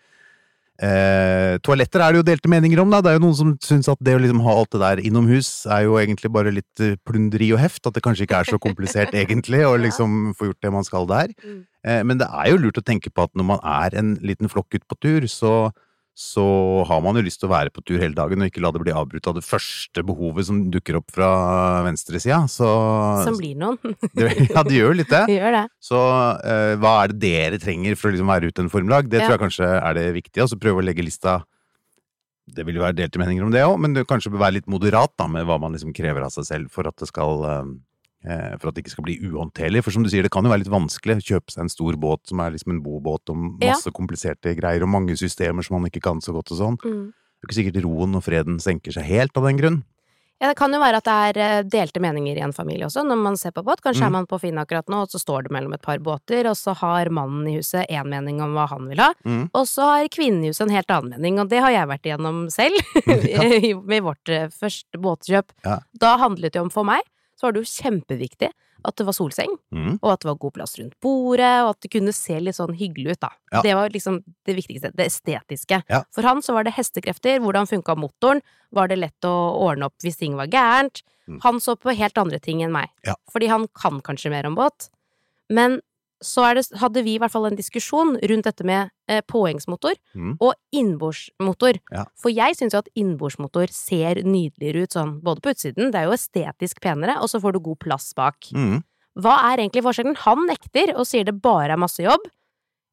Eh, 0.80 1.58
toaletter 1.60 2.00
er 2.00 2.14
det 2.14 2.20
jo 2.22 2.26
delte 2.26 2.50
meninger 2.50 2.80
om, 2.82 2.90
da. 2.90 3.02
Det 3.04 3.12
er 3.12 3.18
jo 3.18 3.24
noen 3.26 3.36
som 3.36 3.52
syns 3.62 3.90
at 3.92 4.00
det 4.02 4.16
å 4.16 4.22
liksom 4.22 4.40
ha 4.46 4.54
alt 4.56 4.72
det 4.72 4.80
der 4.82 5.02
innomhus 5.04 5.50
er 5.70 5.84
jo 5.84 5.98
egentlig 6.00 6.32
bare 6.32 6.54
litt 6.54 6.82
eh, 6.82 6.96
plunderi 7.06 7.50
og 7.54 7.60
heft. 7.62 7.84
At 7.86 7.98
det 7.98 8.04
kanskje 8.04 8.26
ikke 8.26 8.40
er 8.40 8.50
så 8.50 8.60
komplisert 8.62 9.14
egentlig 9.20 9.62
å 9.68 9.76
liksom 9.80 10.32
få 10.38 10.50
gjort 10.50 10.62
det 10.64 10.74
man 10.74 10.88
skal 10.88 11.08
der. 11.10 11.34
Mm. 11.44 11.62
Eh, 11.84 12.02
men 12.08 12.22
det 12.22 12.30
er 12.30 12.50
jo 12.50 12.60
lurt 12.64 12.80
å 12.80 12.86
tenke 12.86 13.12
på 13.12 13.28
at 13.28 13.34
når 13.38 13.50
man 13.52 13.62
er 13.62 13.98
en 14.00 14.16
liten 14.24 14.50
flokk 14.52 14.78
ute 14.78 14.86
på 14.88 14.98
tur, 15.02 15.28
så, 15.30 15.54
så 16.12 16.42
har 16.84 17.00
man 17.00 17.16
jo 17.16 17.22
lyst 17.24 17.40
til 17.40 17.48
å 17.48 17.52
være 17.54 17.70
på 17.72 17.80
tur 17.88 17.96
hele 17.96 18.12
dagen 18.12 18.42
og 18.44 18.50
ikke 18.50 18.60
la 18.60 18.68
det 18.74 18.82
bli 18.82 18.92
avbrutt 18.92 19.28
av 19.30 19.36
det 19.38 19.44
første 19.46 20.02
behovet 20.04 20.44
som 20.44 20.58
dukker 20.70 20.98
opp 20.98 21.08
fra 21.14 21.28
venstresida. 21.86 22.42
Så 22.52 22.68
Som 23.24 23.38
blir 23.40 23.56
noen. 23.56 23.78
Ja, 24.52 24.60
det 24.66 24.76
gjør 24.76 24.92
litt 24.98 25.08
det. 25.08 25.22
Gjør 25.38 25.56
det. 25.56 25.62
Så 25.80 25.96
uh, 25.96 26.74
hva 26.82 26.92
er 27.04 27.14
det 27.14 27.22
dere 27.24 27.60
trenger 27.62 27.96
for 27.96 28.10
å 28.10 28.12
liksom 28.12 28.28
være 28.28 28.50
ute 28.52 28.60
en 28.66 28.68
formiddag? 28.72 29.08
Det 29.08 29.22
Ja. 29.22 29.24
tror 29.30 29.38
jeg 29.38 29.44
kanskje 29.46 29.70
er 29.78 29.96
det 29.96 30.04
viktige. 30.18 30.48
Så 30.52 30.60
prøve 30.60 30.82
å 30.82 30.84
legge 30.84 31.04
lista 31.06 31.38
Det 32.52 32.66
vil 32.66 32.76
jo 32.76 32.82
være 32.84 32.98
delte 32.98 33.20
meninger 33.22 33.46
om 33.46 33.52
det 33.54 33.62
òg, 33.64 33.78
men 33.80 33.94
det 33.96 34.04
kanskje 34.10 34.34
bør 34.34 34.44
være 34.44 34.58
litt 34.58 34.68
moderat 34.68 35.12
da, 35.16 35.28
med 35.30 35.46
hva 35.48 35.56
man 35.62 35.72
liksom 35.72 35.94
krever 35.96 36.26
av 36.26 36.32
seg 36.34 36.44
selv 36.44 36.72
for 36.74 36.84
at 36.90 36.96
det 37.00 37.08
skal 37.08 37.44
eh, 37.48 37.68
for 38.60 38.68
at 38.68 38.74
det 38.74 38.84
ikke 38.84 38.90
skal 38.94 39.04
bli 39.04 39.18
uhåndterlig. 39.20 39.82
For 39.82 39.90
som 39.90 40.02
du 40.04 40.08
sier, 40.12 40.22
det 40.22 40.30
kan 40.30 40.44
jo 40.44 40.50
være 40.52 40.62
litt 40.64 40.72
vanskelig 40.72 41.16
å 41.18 41.26
kjøpe 41.26 41.50
seg 41.50 41.64
en 41.66 41.68
stor 41.72 41.96
båt 41.98 42.26
som 42.30 42.40
er 42.40 42.50
liksom 42.54 42.70
en 42.76 42.82
bobåt 42.82 43.26
Ja. 43.60 43.72
masse 43.74 43.90
kompliserte 43.90 44.54
greier 44.56 44.82
og 44.82 44.88
mange 44.88 45.16
systemer 45.18 45.62
som 45.66 45.80
man 45.80 45.90
ikke 45.90 46.02
kan 46.02 46.20
så 46.20 46.32
godt 46.32 46.52
og 46.52 46.58
sånn. 46.58 46.76
Mm. 46.84 47.12
Det 47.12 47.42
er 47.42 47.48
ikke 47.50 47.60
sikkert 47.72 47.84
roen 47.84 48.14
og 48.14 48.22
freden 48.22 48.60
senker 48.62 48.92
seg 48.94 49.04
helt 49.04 49.36
av 49.36 49.44
den 49.44 49.56
grunn. 49.58 49.82
Ja, 50.42 50.48
det 50.50 50.56
kan 50.58 50.72
jo 50.74 50.80
være 50.82 50.96
at 50.98 51.04
det 51.06 51.12
er 51.14 51.36
eh, 51.38 51.62
delte 51.70 52.00
meninger 52.02 52.34
i 52.36 52.42
en 52.42 52.50
familie 52.52 52.82
også, 52.88 53.04
når 53.06 53.16
man 53.22 53.36
ser 53.38 53.52
på 53.54 53.62
båt. 53.62 53.78
Kanskje 53.80 54.02
Mm. 54.02 54.06
er 54.08 54.10
man 54.10 54.26
på 54.26 54.40
Finn 54.40 54.58
akkurat 54.58 54.88
nå, 54.90 55.02
og 55.02 55.08
så 55.08 55.20
står 55.22 55.44
det 55.44 55.52
mellom 55.54 55.72
et 55.74 55.82
par 55.82 55.98
båter, 56.02 56.46
og 56.50 56.56
så 56.58 56.74
har 56.74 57.06
mannen 57.14 57.46
i 57.46 57.58
huset 57.58 57.86
én 57.88 58.08
mening 58.10 58.40
om 58.42 58.50
hva 58.54 58.66
han 58.68 58.88
vil 58.88 58.98
ha, 58.98 59.12
Mm. 59.24 59.50
og 59.54 59.66
så 59.70 59.82
har 59.86 60.08
kvinnen 60.08 60.42
i 60.42 60.48
huset 60.50 60.62
en 60.66 60.74
helt 60.74 60.90
annen 60.90 61.10
mening, 61.14 61.38
og 61.38 61.48
det 61.48 61.60
har 61.62 61.70
jeg 61.70 61.86
vært 61.86 62.02
igjennom 62.10 62.50
selv, 62.50 62.74
i- 63.70 63.74
med 63.74 64.02
vårt 64.02 64.28
eh, 64.28 64.48
første 64.48 64.98
båtkjøp. 64.98 65.44
Ja. 65.64 65.78
Da 65.96 66.16
handlet 66.18 66.52
det 66.54 66.60
om, 66.60 66.70
for 66.70 66.82
meg, 66.82 67.02
så 67.36 67.46
var 67.48 67.52
det 67.52 67.62
jo 67.64 67.70
kjempeviktig 67.82 68.50
at 68.84 68.96
det 68.98 69.04
var 69.06 69.14
solseng, 69.14 69.52
Mm. 69.70 69.98
og 70.02 70.08
at 70.12 70.20
det 70.20 70.26
var 70.28 70.34
god 70.42 70.52
plass 70.54 70.76
rundt 70.78 70.96
bordet, 71.00 71.62
og 71.62 71.68
at 71.70 71.80
det 71.82 71.90
kunne 71.92 72.12
se 72.12 72.34
litt 72.40 72.56
sånn 72.56 72.74
hyggelig 72.74 73.12
ut, 73.14 73.20
da. 73.20 73.28
Ja. 73.52 73.60
Det 73.62 73.74
var 73.78 73.88
liksom 73.94 74.24
det 74.44 74.56
viktigste, 74.56 74.90
det 74.96 75.06
estetiske. 75.06 75.84
Ja. 75.88 76.02
For 76.10 76.22
han 76.26 76.42
så 76.42 76.52
var 76.52 76.64
det 76.64 76.74
hestekrefter, 76.74 77.38
hvordan 77.38 77.68
funka 77.70 77.94
motoren, 77.96 78.42
var 78.72 78.88
det 78.88 78.98
lett 78.98 79.20
å 79.22 79.30
ordne 79.68 79.86
opp 79.86 79.94
hvis 80.02 80.18
ting 80.18 80.34
var 80.34 80.46
gærent. 80.50 81.02
Mm. 81.28 81.38
Han 81.44 81.60
så 81.60 81.76
på 81.78 81.94
helt 81.94 82.18
andre 82.18 82.40
ting 82.40 82.60
enn 82.62 82.72
meg, 82.72 82.88
Ja. 83.06 83.14
fordi 83.30 83.46
han 83.48 83.68
kan 83.68 84.00
kanskje 84.02 84.30
mer 84.30 84.46
om 84.46 84.56
båt. 84.56 84.90
Men 85.48 85.80
så 86.22 86.44
det, 86.54 86.64
hadde 86.80 87.02
vi 87.04 87.14
i 87.16 87.18
hvert 87.20 87.32
fall 87.34 87.46
en 87.48 87.56
diskusjon 87.58 88.14
rundt 88.30 88.44
dette 88.46 88.64
med 88.64 88.90
eh, 89.08 89.20
påhengsmotor 89.28 89.94
Mm. 90.14 90.36
og 90.40 90.54
innbordsmotor. 90.72 91.78
Ja. 91.92 92.04
For 92.18 92.30
jeg 92.32 92.56
syns 92.58 92.72
jo 92.76 92.80
at 92.82 92.88
innbordsmotor 92.98 93.70
ser 93.74 94.22
nydeligere 94.24 94.84
ut 94.86 94.94
sånn, 94.96 95.16
både 95.24 95.42
på 95.44 95.52
utsiden, 95.54 95.90
det 95.92 96.00
er 96.02 96.08
jo 96.08 96.16
estetisk 96.16 96.80
penere, 96.84 97.18
og 97.20 97.28
så 97.32 97.40
får 97.42 97.52
du 97.56 97.60
god 97.60 97.78
plass 97.82 98.12
bak. 98.14 98.36
Mm. 98.54 98.80
Hva 99.20 99.34
er 99.52 99.58
egentlig 99.66 99.82
forskjellen? 99.84 100.16
Han 100.24 100.46
nekter 100.48 100.94
og 100.96 101.04
sier 101.06 101.24
det 101.28 101.36
bare 101.42 101.74
er 101.74 101.80
masse 101.80 102.00
jobb. 102.02 102.24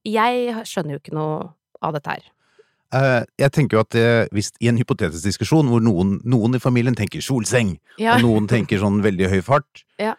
Jeg 0.08 0.54
skjønner 0.68 0.96
jo 0.98 1.00
ikke 1.04 1.16
noe 1.16 1.50
av 1.86 1.96
dette 1.96 2.10
her. 2.18 2.28
Uh, 2.90 3.22
jeg 3.38 3.52
tenker 3.54 3.78
jo 3.78 3.82
at 3.84 3.96
eh, 4.00 4.28
hvis 4.34 4.48
i 4.66 4.68
en 4.72 4.78
hypotetisk 4.80 5.22
diskusjon 5.28 5.68
hvor 5.70 5.84
noen, 5.86 6.16
noen 6.26 6.58
i 6.58 6.62
familien 6.64 6.96
tenker 6.98 7.22
solseng, 7.22 7.76
Ja. 8.02 8.16
og 8.16 8.24
noen 8.26 8.48
tenker 8.50 8.80
sånn 8.82 9.04
veldig 9.06 9.30
høy 9.30 9.42
fart 9.46 9.84
Ja. 10.02 10.16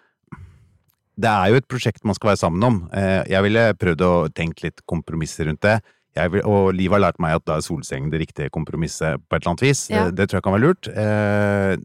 Det 1.18 1.28
er 1.30 1.50
jo 1.52 1.60
et 1.60 1.68
prosjekt 1.68 2.04
man 2.04 2.14
skal 2.14 2.32
være 2.32 2.40
sammen 2.44 2.62
om. 2.64 2.76
Eh, 2.94 3.24
Jeg 3.28 3.42
ville 3.42 3.72
prøvd 3.74 4.04
å 4.06 4.12
tenke 4.34 4.68
litt 4.68 4.80
kompromisser 4.88 5.46
rundt 5.50 5.60
det. 5.66 5.80
Vil, 6.30 6.42
og 6.42 6.72
Liv 6.74 6.90
har 6.90 6.98
lært 7.04 7.20
meg 7.22 7.36
at 7.38 7.44
da 7.46 7.56
er 7.56 7.62
solseng 7.62 8.08
det 8.10 8.18
riktige 8.20 8.50
kompromisset 8.50 9.20
på 9.30 9.36
et 9.36 9.42
eller 9.44 9.52
annet 9.52 9.62
vis. 9.62 9.82
Ja. 9.90 10.06
Eh, 10.06 10.10
Det 10.10 10.26
tror 10.28 10.40
jeg 10.40 10.42
kan 10.42 10.56
være 10.56 10.64
lurt. 10.66 10.88
Eh, 10.90 11.76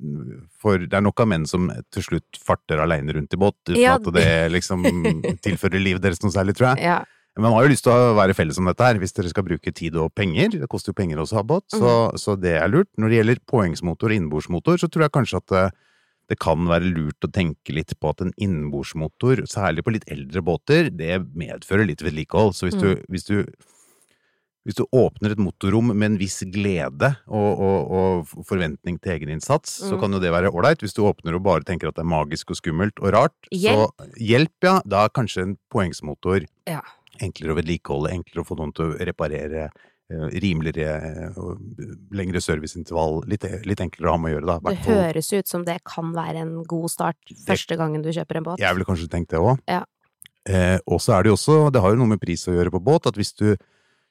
For 0.62 0.78
det 0.82 0.94
er 0.98 1.02
nok 1.06 1.20
av 1.22 1.28
menn 1.30 1.46
som 1.46 1.70
til 1.94 2.04
slutt 2.04 2.40
farter 2.42 2.82
aleine 2.82 3.14
rundt 3.14 3.34
i 3.34 3.38
båt, 3.38 3.56
uten 3.70 3.82
Ja. 3.82 3.96
at 3.96 4.04
det 4.14 4.52
liksom 4.52 4.82
tilfører 5.46 5.80
livet 5.82 6.02
deres 6.02 6.24
noe 6.24 6.32
særlig, 6.34 6.56
tror 6.58 6.74
jeg. 6.76 6.86
Ja. 6.86 7.04
Men 7.36 7.44
man 7.50 7.54
har 7.54 7.66
jo 7.68 7.74
lyst 7.74 7.84
til 7.84 7.92
å 7.92 8.16
være 8.16 8.34
felles 8.34 8.58
om 8.58 8.66
dette 8.66 8.80
her, 8.88 8.96
hvis 8.96 9.12
dere 9.14 9.30
skal 9.30 9.44
bruke 9.44 9.72
tid 9.76 9.96
og 10.00 10.14
penger. 10.16 10.56
Det 10.56 10.70
koster 10.72 10.94
jo 10.94 10.98
penger 10.98 11.20
også 11.20 11.36
å 11.36 11.40
ha 11.42 11.44
båt, 11.44 11.66
så, 11.70 11.90
mm. 12.10 12.18
så 12.18 12.36
det 12.40 12.54
er 12.62 12.70
lurt. 12.72 12.88
Når 12.98 13.10
det 13.12 13.18
gjelder 13.20 13.42
påhengsmotor 13.52 14.08
og 14.10 14.16
innbordsmotor, 14.16 14.80
så 14.80 14.88
tror 14.88 15.04
jeg 15.04 15.12
kanskje 15.12 15.42
at 15.44 15.76
det, 16.30 16.40
kan 16.40 16.66
være 16.68 16.90
lurt 16.90 17.26
å 17.28 17.32
tenke 17.32 17.74
litt 17.76 17.94
på 18.00 18.10
at 18.10 18.22
en 18.26 18.34
innbordsmotor, 18.42 19.46
særlig 19.50 19.84
på 19.86 19.94
litt 19.96 20.08
eldre 20.12 20.42
båter, 20.42 20.90
det 20.90 21.20
medfører 21.38 21.86
litt 21.88 22.02
vedlikehold. 22.06 22.56
Så 22.58 22.70
hvis 22.70 22.80
du, 22.82 22.92
hvis 23.10 23.28
du 23.30 23.40
hvis 24.66 24.80
du 24.80 24.82
åpner 24.98 25.36
et 25.36 25.38
motorrom 25.38 25.92
med 25.94 26.08
en 26.08 26.16
viss 26.18 26.40
glede 26.50 27.12
og, 27.30 27.60
og, 27.62 27.92
og 27.94 28.46
forventning 28.50 28.96
til 28.98 29.12
egeninnsats, 29.14 29.76
så 29.86 29.92
Mm. 29.94 30.00
kan 30.02 30.16
jo 30.18 30.20
det 30.24 30.32
være 30.34 30.50
ålreit. 30.50 30.82
Hvis 30.82 30.96
du 30.98 31.04
åpner 31.06 31.36
og 31.38 31.44
bare 31.46 31.62
tenker 31.62 31.88
at 31.92 32.00
det 32.00 32.02
er 32.02 32.10
magisk 32.10 32.50
og 32.50 32.58
skummelt 32.58 32.98
og 32.98 33.14
rart, 33.14 33.36
Hjelp. 33.54 33.94
så 33.94 34.10
hjelp, 34.18 34.56
ja. 34.66 34.80
Da 34.82 35.04
er 35.06 35.14
kanskje 35.14 35.44
en 35.44 35.58
poengsmotor 35.70 36.48
Ja. 36.66 36.82
enklere 37.22 37.54
å 37.54 37.60
vedlikeholde, 37.62 38.10
enklere 38.18 38.42
å 38.42 38.48
få 38.50 38.58
noen 38.58 38.74
til 38.74 38.86
å 38.90 38.98
reparere, 39.06 39.70
rimeligere 40.10 41.32
og 41.42 41.62
lengre 42.14 42.42
serviceintervall. 42.44 43.24
Litt, 43.30 43.46
litt 43.66 43.82
enklere 43.82 44.12
å 44.12 44.16
ha 44.16 44.22
med 44.22 44.32
å 44.32 44.36
gjøre, 44.36 44.48
da. 44.52 44.72
Det 44.72 44.86
høres 44.86 45.32
ut 45.34 45.50
som 45.50 45.66
det 45.66 45.80
kan 45.88 46.12
være 46.16 46.44
en 46.46 46.56
god 46.70 46.92
start 46.94 47.36
første 47.48 47.78
gangen 47.80 48.06
du 48.06 48.12
kjøper 48.14 48.40
en 48.42 48.50
båt. 48.52 48.62
Jeg 48.62 48.78
ville 48.78 48.88
kanskje 48.88 49.10
tenkt 49.12 49.34
det 49.34 49.42
òg. 49.42 49.58
Ja. 49.72 49.82
Eh, 50.46 50.78
og 50.86 51.02
så 51.02 51.16
er 51.16 51.26
det 51.26 51.32
jo 51.34 51.40
også, 51.40 51.56
det 51.74 51.82
har 51.82 51.96
jo 51.96 52.04
noe 52.04 52.12
med 52.14 52.22
pris 52.22 52.46
å 52.46 52.54
gjøre 52.54 52.74
på 52.76 52.84
båt, 52.86 53.08
at 53.10 53.18
hvis 53.18 53.34
du 53.34 53.56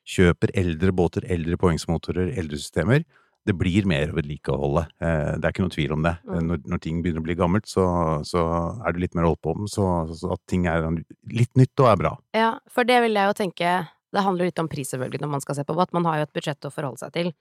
kjøper 0.05 0.51
eldre 0.59 0.91
båter, 0.93 1.25
eldre 1.31 1.57
poengsmotorer, 1.61 2.35
eldre 2.35 2.59
systemer, 2.59 3.05
det 3.45 3.53
blir 3.61 3.85
mer 3.87 4.09
å 4.11 4.17
vedlikeholde. 4.17 4.87
Eh, 5.05 5.33
det 5.39 5.47
er 5.47 5.53
ikke 5.53 5.65
noe 5.67 5.73
tvil 5.75 5.95
om 5.95 6.05
det. 6.05 6.15
Mm. 6.25 6.35
Eh, 6.35 6.45
Når, 6.49 6.63
når 6.73 6.83
ting 6.83 7.03
begynner 7.05 7.23
å 7.23 7.27
bli 7.29 7.37
gammelt, 7.39 7.69
så, 7.71 7.85
så 8.27 8.45
er 8.83 8.97
det 8.97 9.05
litt 9.05 9.15
mer 9.19 9.29
holdt 9.29 9.43
på 9.45 9.55
med, 9.59 9.71
så, 9.71 9.89
så 10.17 10.33
at 10.35 10.43
ting 10.51 10.67
er 10.71 10.87
litt 11.31 11.53
nytt 11.61 11.85
og 11.85 11.91
er 11.93 12.01
bra. 12.01 12.15
Ja, 12.37 12.55
for 12.73 12.89
det 12.89 13.03
vil 13.05 13.21
jeg 13.21 13.31
jo 13.31 13.37
tenke 13.45 13.75
Det 14.15 14.23
handler 14.25 14.49
litt 14.49 14.63
om 14.63 14.69
pris, 14.71 14.93
selvfølgelig, 14.95 15.21
når 15.25 15.33
man 15.35 15.43
skal 15.45 15.59
se 15.59 15.65
på 15.67 15.75
båt. 15.77 15.93
Man 15.97 16.07
har 16.09 16.21
jo 16.23 16.27
et 16.29 16.33
budsjett 16.39 16.69
å 16.69 16.73
forholde 16.73 17.03
seg 17.03 17.13
til. 17.17 17.33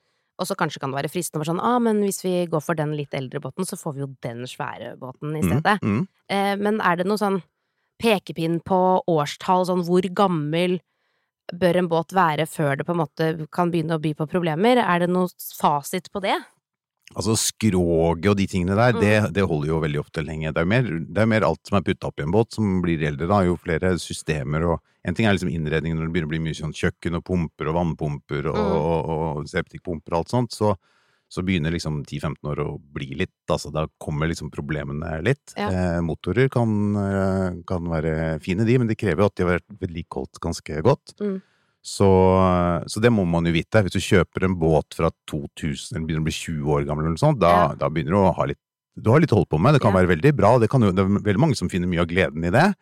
Og 0.42 0.48
så 0.50 0.56
kanskje 0.58 0.80
kan 0.82 0.90
det 0.90 0.98
være 0.98 1.12
fristende 1.14 1.38
å 1.38 1.44
være 1.44 1.52
sånn 1.54 1.62
ah, 1.62 1.78
men 1.86 2.00
hvis 2.02 2.24
vi 2.26 2.32
går 2.50 2.62
for 2.66 2.74
den 2.80 2.96
litt 2.98 3.14
eldre 3.14 3.38
båten, 3.44 3.68
så 3.70 3.78
får 3.78 3.94
vi 3.94 4.02
jo 4.02 4.08
den 4.26 4.48
svære 4.50 4.96
båten 4.98 5.36
i 5.38 5.44
Mm, 5.44 5.50
stedet. 5.52 5.76
mm. 5.86 6.00
Eh, 6.34 6.56
men 6.58 6.82
er 6.82 6.98
det 6.98 7.06
noe 7.06 7.22
sånn 7.22 7.38
pekepinn 8.02 8.58
på 8.66 8.80
årstall, 9.08 9.68
sånn 9.70 9.84
hvor 9.86 10.02
gammel 10.18 10.80
bør 11.54 11.78
en 11.84 11.90
båt 11.92 12.16
være 12.16 12.48
før 12.50 12.78
det 12.80 12.86
på 12.88 12.96
en 12.96 13.02
måte 13.04 13.28
kan 13.54 13.70
begynne 13.72 14.00
å 14.00 14.02
by 14.02 14.14
på 14.18 14.28
problemer? 14.32 14.82
Er 14.82 15.04
det 15.06 15.10
noe 15.14 15.30
fasit 15.60 16.10
på 16.12 16.22
det? 16.24 16.40
Altså 17.14 17.36
skroget 17.38 18.26
og 18.32 18.38
de 18.40 18.48
tingene 18.50 18.76
der, 18.80 18.96
det, 18.98 19.34
det 19.36 19.44
holder 19.46 19.70
jo 19.70 19.82
veldig 19.84 20.00
ofte 20.02 20.24
lenge. 20.26 20.50
Det 20.56 20.64
er 20.64 20.66
mer, 20.72 20.88
det 20.88 21.22
er 21.22 21.30
mer 21.30 21.46
alt 21.46 21.62
som 21.68 21.78
er 21.78 21.86
putta 21.86 22.10
opp 22.10 22.20
i 22.20 22.24
en 22.26 22.34
båt 22.34 22.56
som 22.56 22.80
blir 22.82 23.04
eldre, 23.06 23.28
da. 23.30 23.44
Jo 23.46 23.58
flere 23.60 23.94
systemer 24.02 24.66
og 24.72 24.80
En 25.06 25.14
ting 25.16 25.26
er 25.28 25.34
liksom 25.36 25.50
innredningen 25.52 25.98
når 26.00 26.08
det 26.08 26.14
begynner 26.14 26.30
å 26.30 26.34
bli 26.34 26.40
mye 26.46 26.56
sånn 26.56 26.72
kjøkken 26.74 27.18
og 27.20 27.24
pumper 27.28 27.68
og 27.68 27.76
vannpumper 27.76 28.46
og, 28.48 28.56
Mm. 28.56 28.74
og, 28.78 29.10
og 29.40 29.48
septikpumper 29.52 30.14
og 30.14 30.20
alt 30.22 30.30
sånt, 30.32 30.52
så, 30.56 30.76
så 31.30 31.44
begynner 31.44 31.72
liksom 31.76 32.04
10-15 32.06 32.38
år 32.52 32.60
å 32.64 32.80
bli 32.94 33.10
litt, 33.20 33.34
altså 33.52 33.72
da 33.74 33.88
kommer 34.00 34.28
liksom 34.30 34.52
problemene 34.54 35.18
litt. 35.26 35.54
Ja. 35.58 35.68
Eh, 35.70 36.00
motorer 36.06 36.48
kan, 36.54 36.70
eh, 36.96 37.58
kan 37.68 37.84
være 37.90 38.40
fine 38.40 38.64
de, 38.66 38.78
men 38.78 38.88
de 38.88 38.96
krever 38.96 39.24
jo 39.26 39.26
at 39.32 39.36
de 39.36 39.44
har 39.44 39.58
vært 39.60 39.80
vedlikeholdt 39.82 40.40
ganske 40.40 40.82
godt. 40.86 41.16
Mm. 41.20 41.42
Så, 41.84 42.08
så 42.88 43.02
det 43.04 43.12
må 43.12 43.26
man 43.28 43.44
jo 43.44 43.52
vite. 43.52 43.82
Hvis 43.84 43.98
du 43.98 44.00
kjøper 44.00 44.46
en 44.48 44.56
båt 44.56 44.96
fra 44.96 45.10
2000, 45.28 45.98
eller 45.98 46.06
begynner 46.08 46.24
å 46.24 46.28
bli 46.30 46.36
20 46.38 46.70
år 46.78 46.86
gammel, 46.88 47.04
eller 47.10 47.18
noe 47.18 47.24
sånt, 47.26 47.42
da, 47.44 47.52
Ja. 47.52 47.76
da 47.76 47.90
begynner 47.92 48.16
du 48.16 48.22
å 48.24 48.36
ha 48.38 48.46
litt 48.46 48.60
Du 48.96 49.10
har 49.10 49.20
litt 49.20 49.32
holdt 49.34 49.50
på 49.50 49.58
med. 49.60 49.74
Det 49.74 49.82
kan 49.82 49.92
Ja. 49.92 49.98
være 50.04 50.16
veldig 50.16 50.32
bra. 50.38 50.60
Det, 50.60 50.70
kan 50.70 50.80
jo, 50.86 50.92
det 50.94 51.02
er 51.02 51.10
veldig 51.26 51.40
mange 51.42 51.56
som 51.58 51.68
finner 51.68 51.88
mye 51.90 52.02
av 52.02 52.08
gleden 52.08 52.46
i 52.46 52.52
det. 52.54 52.76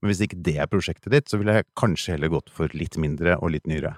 Men 0.00 0.12
hvis 0.12 0.22
ikke 0.26 0.40
det 0.46 0.56
er 0.62 0.70
prosjektet 0.70 1.10
ditt, 1.14 1.30
så 1.30 1.40
ville 1.40 1.58
jeg 1.58 1.68
kanskje 1.78 2.14
heller 2.14 2.30
gått 2.32 2.52
for 2.54 2.70
litt 2.76 2.98
mindre 3.00 3.38
og 3.42 3.54
litt 3.56 3.66
nyere. 3.70 3.96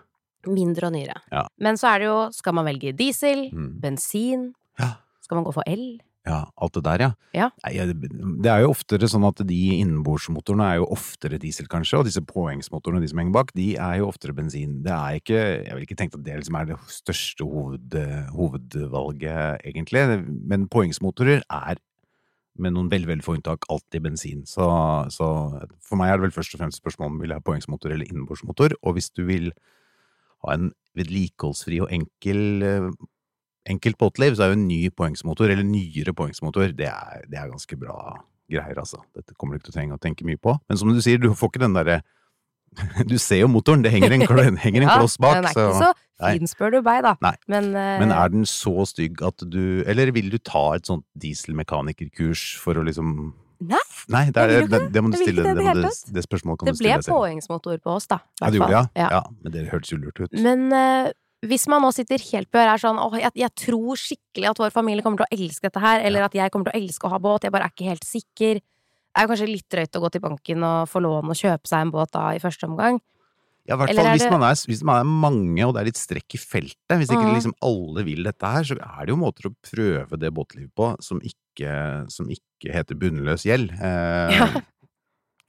Mindre 0.48 0.88
og 0.88 0.94
nyere. 0.96 1.18
Ja. 1.32 1.44
Men 1.60 1.76
så 1.76 1.90
er 1.90 2.00
det 2.00 2.06
jo 2.08 2.20
Skal 2.32 2.54
man 2.56 2.64
velge 2.64 2.94
diesel? 2.96 3.50
Mm. 3.52 3.72
Bensin? 3.82 4.46
Ja. 4.80 4.94
Skal 5.20 5.36
man 5.36 5.44
gå 5.44 5.52
for 5.52 5.66
el? 5.68 6.00
Ja, 6.28 6.44
alt 6.60 6.74
det 6.76 6.82
der, 6.84 7.02
ja. 7.02 7.10
Ja. 7.32 7.46
Det 7.64 8.50
er 8.52 8.62
jo 8.62 8.72
oftere 8.74 9.08
sånn 9.08 9.24
at 9.24 9.40
de 9.48 9.58
innenbordsmotorene 9.78 10.66
er 10.68 10.80
jo 10.82 10.88
oftere 10.92 11.38
diesel, 11.40 11.68
kanskje, 11.70 12.00
og 12.00 12.08
disse 12.08 12.20
påhengsmotorene, 12.28 13.00
de 13.00 13.08
som 13.08 13.22
henger 13.22 13.36
bak, 13.38 13.54
de 13.56 13.70
er 13.80 14.00
jo 14.02 14.10
oftere 14.10 14.36
bensin. 14.36 14.82
Det 14.84 14.92
er 14.92 15.20
ikke 15.20 15.38
Jeg 15.40 15.74
vil 15.74 15.86
ikke 15.86 15.96
tenke 15.96 16.20
at 16.20 16.26
det 16.26 16.36
liksom 16.42 16.58
er 16.60 16.68
det 16.68 16.78
største 16.92 17.48
hoved, 17.48 17.96
hovedvalget, 18.36 19.64
egentlig, 19.72 20.04
men 20.52 20.68
påhengsmotorer 20.68 21.40
er 21.40 21.80
med 22.62 22.74
noen 22.76 22.90
veldig, 22.92 23.08
veldig 23.10 23.26
få 23.26 23.36
unntak, 23.38 23.64
alltid 23.72 24.04
bensin. 24.04 24.42
Så, 24.48 24.66
så 25.12 25.28
for 25.84 26.00
meg 26.00 26.10
er 26.10 26.18
det 26.18 26.28
vel 26.28 26.34
først 26.36 26.56
og 26.56 26.62
fremst 26.62 26.82
spørsmål 26.82 27.10
om 27.10 27.22
vil 27.22 27.32
jeg 27.32 27.42
ha 27.42 27.46
poengsmotor 27.46 27.94
eller 27.94 28.08
innenbordsmotor, 28.08 28.76
og 28.80 28.96
hvis 28.96 29.10
du 29.16 29.24
vil 29.28 29.50
ha 30.44 30.56
en 30.56 30.70
vedlikeholdsfri 30.98 31.80
og 31.84 31.92
enkel 31.94 32.66
eh, 32.66 32.90
enkelt 33.70 33.98
båtliv, 34.00 34.34
så 34.36 34.44
er 34.44 34.52
jo 34.52 34.58
en 34.58 34.68
ny 34.68 34.80
poengsmotor, 34.96 35.52
eller 35.52 35.66
nyere 35.66 36.14
poengsmotor, 36.16 36.72
det 36.76 36.88
er, 36.88 37.26
det 37.30 37.38
er 37.38 37.50
ganske 37.50 37.76
bra 37.78 37.96
greier, 38.50 38.78
altså. 38.80 39.02
Dette 39.14 39.36
kommer 39.36 39.54
du 39.54 39.60
ikke 39.60 39.68
til 39.68 39.74
å 39.74 39.78
trenge 39.78 39.98
å 39.98 40.02
tenke 40.02 40.26
mye 40.26 40.40
på. 40.40 40.56
Men 40.68 40.80
som 40.80 40.90
du 40.90 41.00
sier, 41.04 41.20
du 41.20 41.30
får 41.36 41.52
ikke 41.52 41.64
den 41.66 41.76
derre 41.76 42.00
Du 43.10 43.16
ser 43.18 43.42
jo 43.42 43.50
motoren, 43.50 43.82
det 43.82 43.92
henger 43.94 44.14
en, 44.14 44.26
henger 44.64 44.86
en 44.86 44.92
kloss 44.94 45.18
bak, 45.20 45.40
den 45.40 45.50
er 45.50 45.56
så 45.56 45.66
ikke 45.68 45.82
så. 45.84 45.92
Fin, 46.20 46.50
spør 46.50 46.76
du 46.76 46.80
meg, 46.86 47.02
da. 47.06 47.14
Nei. 47.24 47.34
Men, 47.50 47.70
uh, 47.74 47.98
Men 48.02 48.14
er 48.14 48.32
den 48.32 48.48
så 48.48 48.86
stygg 48.88 49.22
at 49.26 49.44
du 49.50 49.82
Eller 49.88 50.12
vil 50.16 50.30
du 50.32 50.38
ta 50.38 50.74
et 50.76 50.90
sånt 50.90 51.06
dieselmekanikerkurs 51.20 52.44
for 52.60 52.80
å 52.80 52.84
liksom 52.86 53.32
Nei, 53.60 53.80
Nei, 54.08 54.22
det, 54.32 54.40
er, 54.40 54.68
det, 54.72 54.78
det 54.94 55.00
må 55.04 55.10
du 55.12 55.18
stille. 55.20 55.44
det 55.44 55.52
Det, 55.58 55.72
det 55.84 56.14
det 56.16 56.22
spørsmålet 56.24 56.62
kan 56.62 56.70
det 56.70 56.72
du 56.72 56.78
stille 56.78 56.94
Det 56.96 57.04
ble 57.04 57.12
påhengsmotor 57.12 57.82
på 57.84 57.96
oss, 57.98 58.06
da. 58.08 58.22
Ja, 58.40 58.48
det 58.48 58.60
gjorde 58.60 58.70
det, 58.70 58.78
ja. 58.78 58.84
Ja. 59.02 59.08
ja. 59.18 59.34
Men 59.44 59.52
det 59.52 59.64
hørtes 59.68 59.92
jo 59.92 59.98
lurt 60.00 60.22
ut. 60.22 60.32
Men 60.32 60.70
uh, 60.72 61.10
hvis 61.44 61.66
man 61.72 61.84
nå 61.84 61.90
sitter 61.96 62.20
helt 62.32 62.50
på 62.52 62.60
øret 62.60 62.72
og 62.72 62.78
er 62.78 62.82
sånn 62.82 63.00
åh, 63.00 63.14
jeg, 63.20 63.32
jeg 63.40 63.52
tror 63.62 64.00
skikkelig 64.00 64.50
at 64.50 64.58
vår 64.60 64.72
familie 64.74 65.04
kommer 65.04 65.22
til 65.22 65.28
å 65.28 65.36
elske 65.44 65.68
dette 65.68 65.84
her, 65.84 66.02
eller 66.08 66.26
at 66.26 66.36
jeg 66.36 66.52
kommer 66.52 66.68
til 66.68 66.76
å 66.76 66.82
elske 66.82 67.08
å 67.08 67.12
ha 67.12 67.20
båt, 67.22 67.46
jeg 67.46 67.54
bare 67.54 67.68
er 67.68 67.74
ikke 67.74 67.88
helt 67.88 68.08
sikker. 68.08 68.60
Det 68.60 69.18
er 69.18 69.26
jo 69.26 69.30
kanskje 69.32 69.48
litt 69.48 69.68
drøyt 69.72 69.96
å 69.96 70.02
gå 70.04 70.10
til 70.14 70.24
banken 70.24 70.66
og 70.68 70.90
få 70.90 71.02
lån 71.04 71.32
og 71.32 71.40
kjøpe 71.40 71.70
seg 71.70 71.86
en 71.86 71.94
båt 71.94 72.12
da 72.16 72.26
i 72.36 72.42
første 72.42 72.68
omgang. 72.68 73.00
Ja, 73.68 73.76
i 73.76 73.78
hvert 73.78 73.94
fall 73.94 74.08
hvis, 74.16 74.24
man 74.32 74.42
er, 74.42 74.54
hvis 74.66 74.82
man 74.88 74.96
er 75.02 75.04
mange 75.26 75.66
og 75.66 75.74
det 75.76 75.80
er 75.82 75.88
litt 75.90 76.00
strekk 76.00 76.34
i 76.34 76.40
feltet. 76.40 76.96
Hvis 76.96 77.10
ikke 77.12 77.26
mm. 77.28 77.34
liksom 77.36 77.54
alle 77.62 78.04
vil 78.06 78.24
dette 78.26 78.50
her, 78.54 78.64
så 78.66 78.74
er 78.80 79.04
det 79.06 79.12
jo 79.12 79.18
måter 79.20 79.46
å 79.50 79.54
prøve 79.68 80.18
det 80.18 80.32
båtlivet 80.34 80.72
på 80.74 80.88
som 81.04 81.20
ikke, 81.22 81.74
som 82.10 82.30
ikke 82.32 82.72
heter 82.74 82.98
bunnløs 82.98 83.44
gjeld. 83.46 83.70
Eh, 83.76 84.36
Ja. 84.40 84.50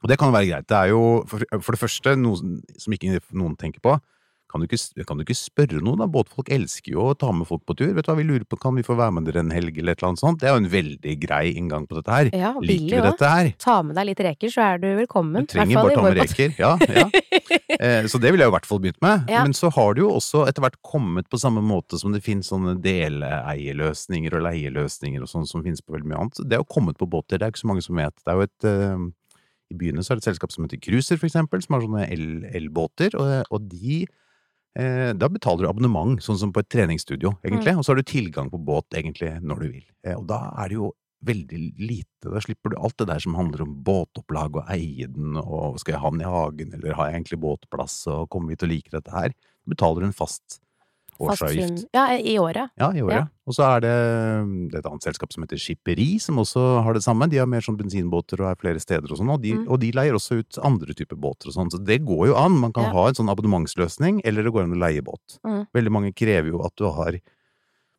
Og 0.01 0.09
det 0.09 0.15
kan 0.17 0.31
jo 0.31 0.33
være 0.33 0.47
greit. 0.49 0.65
Det 0.65 0.77
er 0.79 0.87
jo 0.89 1.01
for, 1.29 1.43
for 1.61 1.75
det 1.75 1.79
første 1.79 2.15
noe 2.17 2.35
som- 2.39 2.61
som 2.81 2.93
ikke 2.95 3.19
noen 3.37 3.53
tenker 3.55 3.79
på. 3.85 3.99
Kan 4.51 4.61
du, 4.61 4.67
ikke, 4.67 5.05
kan 5.07 5.17
du 5.17 5.23
ikke 5.23 5.37
spørre 5.39 5.79
noen? 5.79 6.01
da? 6.03 6.07
Båtfolk 6.11 6.49
elsker 6.51 6.91
jo 6.97 7.05
å 7.09 7.15
ta 7.15 7.31
med 7.31 7.47
folk 7.47 7.63
på 7.65 7.75
tur. 7.79 7.93
Vet 7.95 8.03
du 8.05 8.11
hva 8.11 8.17
vi 8.19 8.25
lurer 8.27 8.43
på, 8.43 8.59
Kan 8.59 8.75
vi 8.75 8.83
få 8.83 8.97
være 8.99 9.15
med 9.15 9.25
dere 9.29 9.39
en 9.45 9.51
helg, 9.55 9.77
eller 9.79 9.95
et 9.95 10.01
eller 10.01 10.09
annet 10.11 10.21
sånt? 10.21 10.41
Det 10.41 10.49
er 10.49 10.57
jo 10.57 10.61
en 10.65 10.69
veldig 10.73 11.15
grei 11.23 11.53
inngang 11.55 11.87
på 11.87 11.95
dette 11.99 12.11
her. 12.11 12.29
Ja, 12.35 12.51
Liker 12.59 12.97
vi 12.99 13.05
dette 13.07 13.29
her? 13.31 13.51
Ta 13.63 13.77
med 13.87 13.95
deg 13.95 14.09
litt 14.11 14.19
reker, 14.27 14.51
så 14.51 14.65
er 14.73 14.81
du 14.83 14.89
velkommen. 14.99 15.47
Du 15.47 15.53
trenger 15.55 15.79
bare 15.81 15.95
ta 15.95 16.03
med 16.05 16.19
reker. 16.19 16.55
Ja, 16.59 16.75
ja. 16.91 17.07
Eh, 17.81 18.05
Så 18.11 18.19
det 18.21 18.29
ville 18.29 18.43
jeg 18.43 18.51
i 18.51 18.53
hvert 18.53 18.67
fall 18.67 18.79
begynt 18.83 18.99
med. 19.01 19.29
Ja. 19.31 19.41
Men 19.47 19.55
så 19.57 19.69
har 19.73 19.95
det 19.95 20.03
jo 20.03 20.09
også 20.13 20.43
etter 20.45 20.61
hvert 20.61 20.75
kommet 20.85 21.25
på 21.31 21.39
samme 21.41 21.63
måte 21.65 21.97
som 21.97 22.11
det 22.13 22.19
finnes 22.21 22.49
sånne 22.51 22.75
deleeierløsninger 22.83 24.35
og 24.37 24.43
leieløsninger 24.45 25.23
og 25.23 25.29
sånn 25.31 25.47
som 25.49 25.63
finnes 25.65 25.81
på 25.81 25.95
veldig 25.95 26.09
mye 26.11 26.19
annet. 26.21 26.41
Det 26.45 26.57
har 26.57 26.63
jo 26.65 26.69
kommet 26.75 26.99
på 26.99 27.07
båter, 27.09 27.39
det 27.41 27.47
er 27.47 27.53
ikke 27.53 27.63
så 27.63 27.69
mange 27.71 27.83
som 27.85 27.97
vet. 27.97 28.13
Det 28.21 28.31
er 28.33 28.37
jo 28.41 28.47
et 28.47 28.67
eh, 28.69 29.05
I 29.71 29.77
byene 29.81 30.03
så 30.03 30.13
er 30.13 30.19
det 30.19 30.25
et 30.25 30.29
selskap 30.33 30.51
som 30.53 30.65
heter 30.67 30.81
Cruiser, 30.83 31.17
for 31.21 31.29
eksempel, 31.29 31.63
som 31.63 31.77
har 31.77 31.85
sånne 31.87 32.05
el- 32.11 32.45
elbåter, 32.59 33.15
og, 33.17 33.47
og 33.49 33.69
de 33.71 34.01
da 34.73 35.27
betaler 35.27 35.65
du 35.65 35.69
abonnement, 35.69 36.21
sånn 36.23 36.39
som 36.39 36.51
på 36.55 36.61
et 36.63 36.69
treningsstudio, 36.71 37.33
egentlig, 37.43 37.73
og 37.75 37.83
så 37.83 37.91
har 37.91 37.99
du 37.99 38.07
tilgang 38.07 38.47
på 38.51 38.59
båt 38.63 38.95
egentlig 38.95 39.33
når 39.43 39.63
du 39.63 39.67
vil. 39.67 39.85
Eh, 40.07 40.15
og 40.15 40.25
da 40.29 40.45
er 40.63 40.71
det 40.71 40.77
jo 40.77 40.91
veldig 41.27 41.59
lite, 41.77 42.31
da 42.31 42.41
slipper 42.41 42.73
du 42.73 42.79
alt 42.79 42.97
det 42.97 43.09
der 43.11 43.21
som 43.21 43.35
handler 43.37 43.65
om 43.65 43.75
båtopplag 43.85 44.57
og 44.57 44.71
eie 44.73 45.05
den, 45.11 45.35
og 45.37 45.77
skal 45.81 45.95
jeg 45.95 46.01
ha 46.01 46.11
den 46.15 46.23
i 46.23 46.31
hagen, 46.33 46.73
eller 46.77 46.97
har 46.97 47.09
jeg 47.09 47.19
egentlig 47.19 47.41
båtplass, 47.43 47.99
og 48.09 48.29
kommer 48.33 48.53
vi 48.53 48.57
til 48.57 48.69
å 48.69 48.73
like 48.73 48.93
dette 48.95 49.13
her? 49.13 49.35
Du 49.61 49.75
betaler 49.75 50.07
en 50.07 50.17
fast 50.17 50.41
Fast 50.41 50.61
årsavgift. 51.29 51.85
Ja, 51.93 52.05
i 52.17 52.33
året. 52.41 52.69
Ja, 52.79 52.89
i 52.91 53.01
året. 53.01 53.15
Ja. 53.15 53.27
Og 53.47 53.53
så 53.57 53.63
er 53.67 53.81
det, 53.83 53.91
det 54.71 54.75
er 54.75 54.79
et 54.79 54.85
annet 54.89 55.03
selskap 55.03 55.33
som 55.33 55.43
heter 55.43 55.57
Skipperi, 55.59 56.19
som 56.21 56.37
også 56.41 56.83
har 56.85 56.93
det 56.93 57.03
samme. 57.03 57.27
De 57.29 57.37
har 57.37 57.45
mer 57.47 57.61
sånn 57.61 57.77
bensinbåter 57.77 58.39
og 58.41 58.51
er 58.51 58.55
flere 58.61 58.79
steder 58.79 59.11
og 59.11 59.17
sånn, 59.19 59.29
og 59.33 59.41
de, 59.41 59.53
Mm. 59.53 59.65
og 59.69 59.79
de 59.81 59.91
leier 59.91 60.13
også 60.17 60.39
ut 60.39 60.57
andre 60.63 60.93
typer 60.93 61.15
båter 61.19 61.47
og 61.49 61.53
sånn. 61.57 61.69
Så 61.71 61.83
det 61.83 61.99
går 62.05 62.27
jo 62.31 62.35
an. 62.35 62.51
Man 62.59 62.71
kan 62.73 62.85
Ja. 62.85 62.91
ha 62.93 63.07
en 63.07 63.13
sånn 63.15 63.29
abonnementsløsning, 63.29 64.21
eller 64.25 64.43
det 64.43 64.51
går 64.53 64.63
an 64.63 64.73
å 64.73 64.79
leie 64.79 65.01
båt. 65.01 65.39
Mm. 65.45 65.67
Veldig 65.73 65.91
mange 65.91 66.13
krever 66.13 66.47
jo 66.49 66.61
at 66.65 66.75
du 66.75 66.85
har 66.89 67.19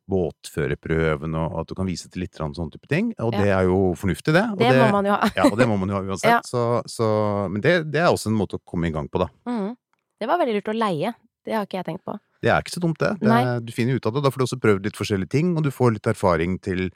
båtførerprøven, 0.09 1.35
og 1.39 1.59
at 1.61 1.67
du 1.69 1.75
kan 1.75 1.87
vise 1.87 2.09
til 2.11 2.21
litt 2.25 2.35
sånn 2.35 2.71
type 2.71 2.87
ting. 2.89 3.13
Og 3.19 3.33
Ja. 3.33 3.39
det 3.41 3.49
er 3.49 3.63
jo 3.63 3.93
fornuftig, 3.95 4.33
det. 4.33 4.43
Og 4.51 4.57
Det, 4.59 4.71
må 4.73 4.91
man 4.91 5.05
jo 5.05 5.11
ha. 5.11 5.29
ja, 5.35 5.43
og 5.49 5.57
det 5.57 5.67
må 5.67 5.77
man 5.79 5.89
jo 5.89 5.95
ha 5.95 6.01
uansett. 6.11 6.43
Så, 6.45 6.83
så, 6.87 7.49
men 7.49 7.61
det, 7.61 7.91
det 7.91 8.01
er 8.01 8.07
også 8.11 8.27
en 8.27 8.37
måte 8.37 8.57
å 8.59 8.63
komme 8.65 8.87
i 8.87 8.91
gang 8.91 9.07
på, 9.09 9.19
da. 9.19 9.27
Mm. 9.47 9.75
Det 10.19 10.27
var 10.27 10.37
veldig 10.39 10.55
lurt 10.61 10.73
å 10.73 10.77
leie. 10.77 11.13
Det 11.45 11.55
har 11.55 11.67
ikke 11.67 11.79
jeg 11.81 11.89
tenkt 11.91 12.05
på. 12.07 12.17
Det 12.43 12.51
er 12.51 12.63
ikke 12.63 12.75
så 12.75 12.83
dumt, 12.83 12.99
det. 12.99 13.13
det 13.23 13.43
du 13.63 13.71
finner 13.75 13.95
ut 13.99 14.05
av 14.07 14.15
det. 14.15 14.23
Da 14.25 14.31
får 14.33 14.41
du 14.41 14.45
også 14.47 14.59
prøvd 14.63 14.87
litt 14.89 14.99
forskjellige 14.99 15.31
ting, 15.31 15.55
og 15.57 15.63
du 15.63 15.71
får 15.71 15.95
litt 15.95 16.09
erfaring 16.11 16.57
til 16.63 16.89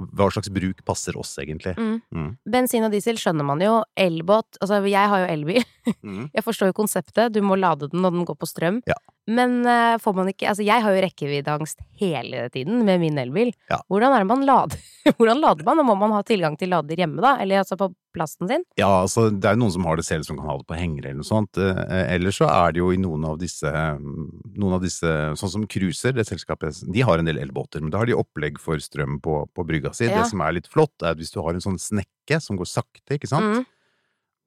hva 0.00 0.28
slags 0.32 0.50
bruk 0.50 0.80
passer 0.88 1.16
oss, 1.18 1.34
egentlig. 1.38 1.74
Mm. 1.76 1.98
Mm. 2.14 2.30
Bensin 2.50 2.86
og 2.86 2.94
diesel 2.94 3.18
skjønner 3.20 3.46
man 3.46 3.60
jo. 3.62 3.82
Elbåt 3.98 4.58
Altså, 4.62 4.80
jeg 4.88 5.10
har 5.12 5.24
jo 5.24 5.28
elbil. 5.30 5.66
Mm. 6.02 6.30
Jeg 6.36 6.44
forstår 6.46 6.70
jo 6.70 6.78
konseptet. 6.78 7.34
Du 7.34 7.42
må 7.44 7.58
lade 7.58 7.88
den 7.90 8.02
når 8.02 8.16
den 8.16 8.26
går 8.28 8.38
på 8.38 8.48
strøm. 8.48 8.80
Ja. 8.88 8.96
Men 9.30 9.60
uh, 9.62 9.98
får 10.02 10.14
man 10.16 10.28
ikke 10.32 10.48
Altså, 10.50 10.64
jeg 10.66 10.82
har 10.82 10.94
jo 10.96 11.02
rekkeviddeangst 11.04 11.78
hele 12.00 12.48
tiden 12.50 12.80
med 12.86 12.98
min 13.02 13.18
elbil. 13.22 13.52
Ja. 13.70 13.78
Hvordan 13.86 14.14
er 14.16 14.24
det 14.24 14.30
man 14.32 14.46
lader? 14.48 14.80
Hvordan 15.18 15.42
lader 15.42 15.66
man? 15.68 15.78
Og 15.82 15.86
må 15.86 15.94
man 16.00 16.14
ha 16.16 16.22
tilgang 16.26 16.56
til 16.58 16.72
lader 16.72 16.98
hjemme, 16.98 17.22
da? 17.22 17.36
Eller 17.42 17.62
altså 17.62 17.78
på 17.78 17.92
plassen 18.12 18.50
sin? 18.50 18.64
Ja, 18.76 18.88
altså, 19.04 19.28
det 19.30 19.46
er 19.48 19.54
jo 19.54 19.62
noen 19.62 19.74
som 19.76 19.86
har 19.88 19.96
det 19.96 20.04
selv, 20.04 20.26
som 20.26 20.36
kan 20.40 20.50
ha 20.50 20.56
det 20.58 20.66
på 20.68 20.76
hengere 20.76 21.12
eller 21.12 21.22
noe 21.22 21.28
sånt. 21.28 21.56
Eh, 21.56 22.02
Ellers 22.12 22.36
så 22.42 22.48
er 22.50 22.74
det 22.74 22.82
jo 22.82 22.90
i 22.92 22.98
noen 23.00 23.24
av 23.30 23.38
disse, 23.40 23.70
noen 24.02 24.76
av 24.76 24.82
disse 24.84 25.12
sånn 25.40 25.52
som 25.54 25.64
Cruiser, 25.70 26.12
det 26.18 26.26
selskapet, 26.28 26.82
de 26.92 27.04
har 27.06 27.22
en 27.22 27.30
del 27.30 27.40
elbåter, 27.40 27.80
men 27.80 27.94
da 27.94 28.02
har 28.02 28.10
de 28.10 28.18
opplegg 28.18 28.60
for 28.60 28.82
strøm 28.84 29.16
på, 29.24 29.38
på 29.54 29.64
brygga 29.68 29.94
si. 29.96 30.10
Ja. 30.10 30.18
Det 30.20 30.28
som 30.34 30.42
er 30.44 30.58
litt 30.58 30.68
flott, 30.68 30.92
er 31.00 31.14
at 31.14 31.22
hvis 31.22 31.32
du 31.32 31.40
har 31.40 31.56
en 31.56 31.64
sånn 31.64 31.80
snekke 31.80 32.42
som 32.42 32.58
går 32.60 32.68
sakte, 32.68 33.16
ikke 33.16 33.30
sant, 33.30 33.48
Mm. 33.52 33.64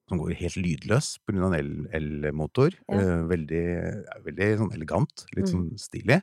Som 0.08 0.18
går 0.20 0.34
helt 0.38 0.56
lydløs 0.56 1.18
av 1.28 1.52
en 1.52 1.54
el- 1.58 1.88
elmotor. 1.92 2.72
Ja. 2.88 3.00
Eh, 3.00 3.22
veldig, 3.26 3.64
veldig 4.24 4.50
sånn 4.60 4.72
elegant, 4.74 5.24
litt 5.34 5.46
Mm. 5.46 5.52
sånn 5.52 5.78
stilig. 5.78 6.22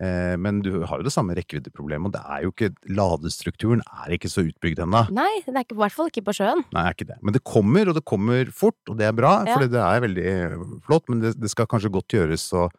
Eh, 0.00 0.34
men 0.40 0.62
du 0.62 0.80
har 0.86 0.96
jo 0.98 1.02
det 1.04 1.12
samme 1.12 1.34
rekkeviddeproblemet, 1.36 2.06
og 2.06 2.12
det 2.12 2.22
er 2.24 2.42
jo 2.46 2.50
ikke 2.52 2.74
Ladestrukturen 2.88 3.82
er 3.84 4.14
ikke 4.16 4.30
så 4.32 4.40
utbygd 4.48 4.78
ennå. 4.80 5.02
Nei, 5.12 5.42
det 5.44 5.52
er 5.54 5.64
ikke, 5.64 5.76
i 5.76 5.82
hvert 5.82 5.92
fall 5.92 6.08
ikke 6.08 6.24
på 6.24 6.32
sjøen. 6.38 6.64
Nei, 6.72 6.82
det 6.82 6.88
er 6.88 6.94
ikke 6.96 7.08
det. 7.12 7.18
Men 7.22 7.32
det 7.34 7.44
kommer, 7.44 7.88
og 7.88 7.94
det 7.94 8.04
kommer 8.06 8.46
fort, 8.50 8.78
og 8.88 8.96
det 8.96 9.04
er 9.06 9.12
bra, 9.12 9.44
Ja. 9.44 9.58
for 9.58 9.68
det 9.68 9.76
er 9.76 10.00
veldig 10.00 10.80
flott. 10.86 11.04
Men 11.10 11.20
det, 11.20 11.34
det 11.38 11.50
skal 11.50 11.66
kanskje 11.66 11.92
godt 11.92 12.08
gjøres 12.08 12.50
å 12.56 12.70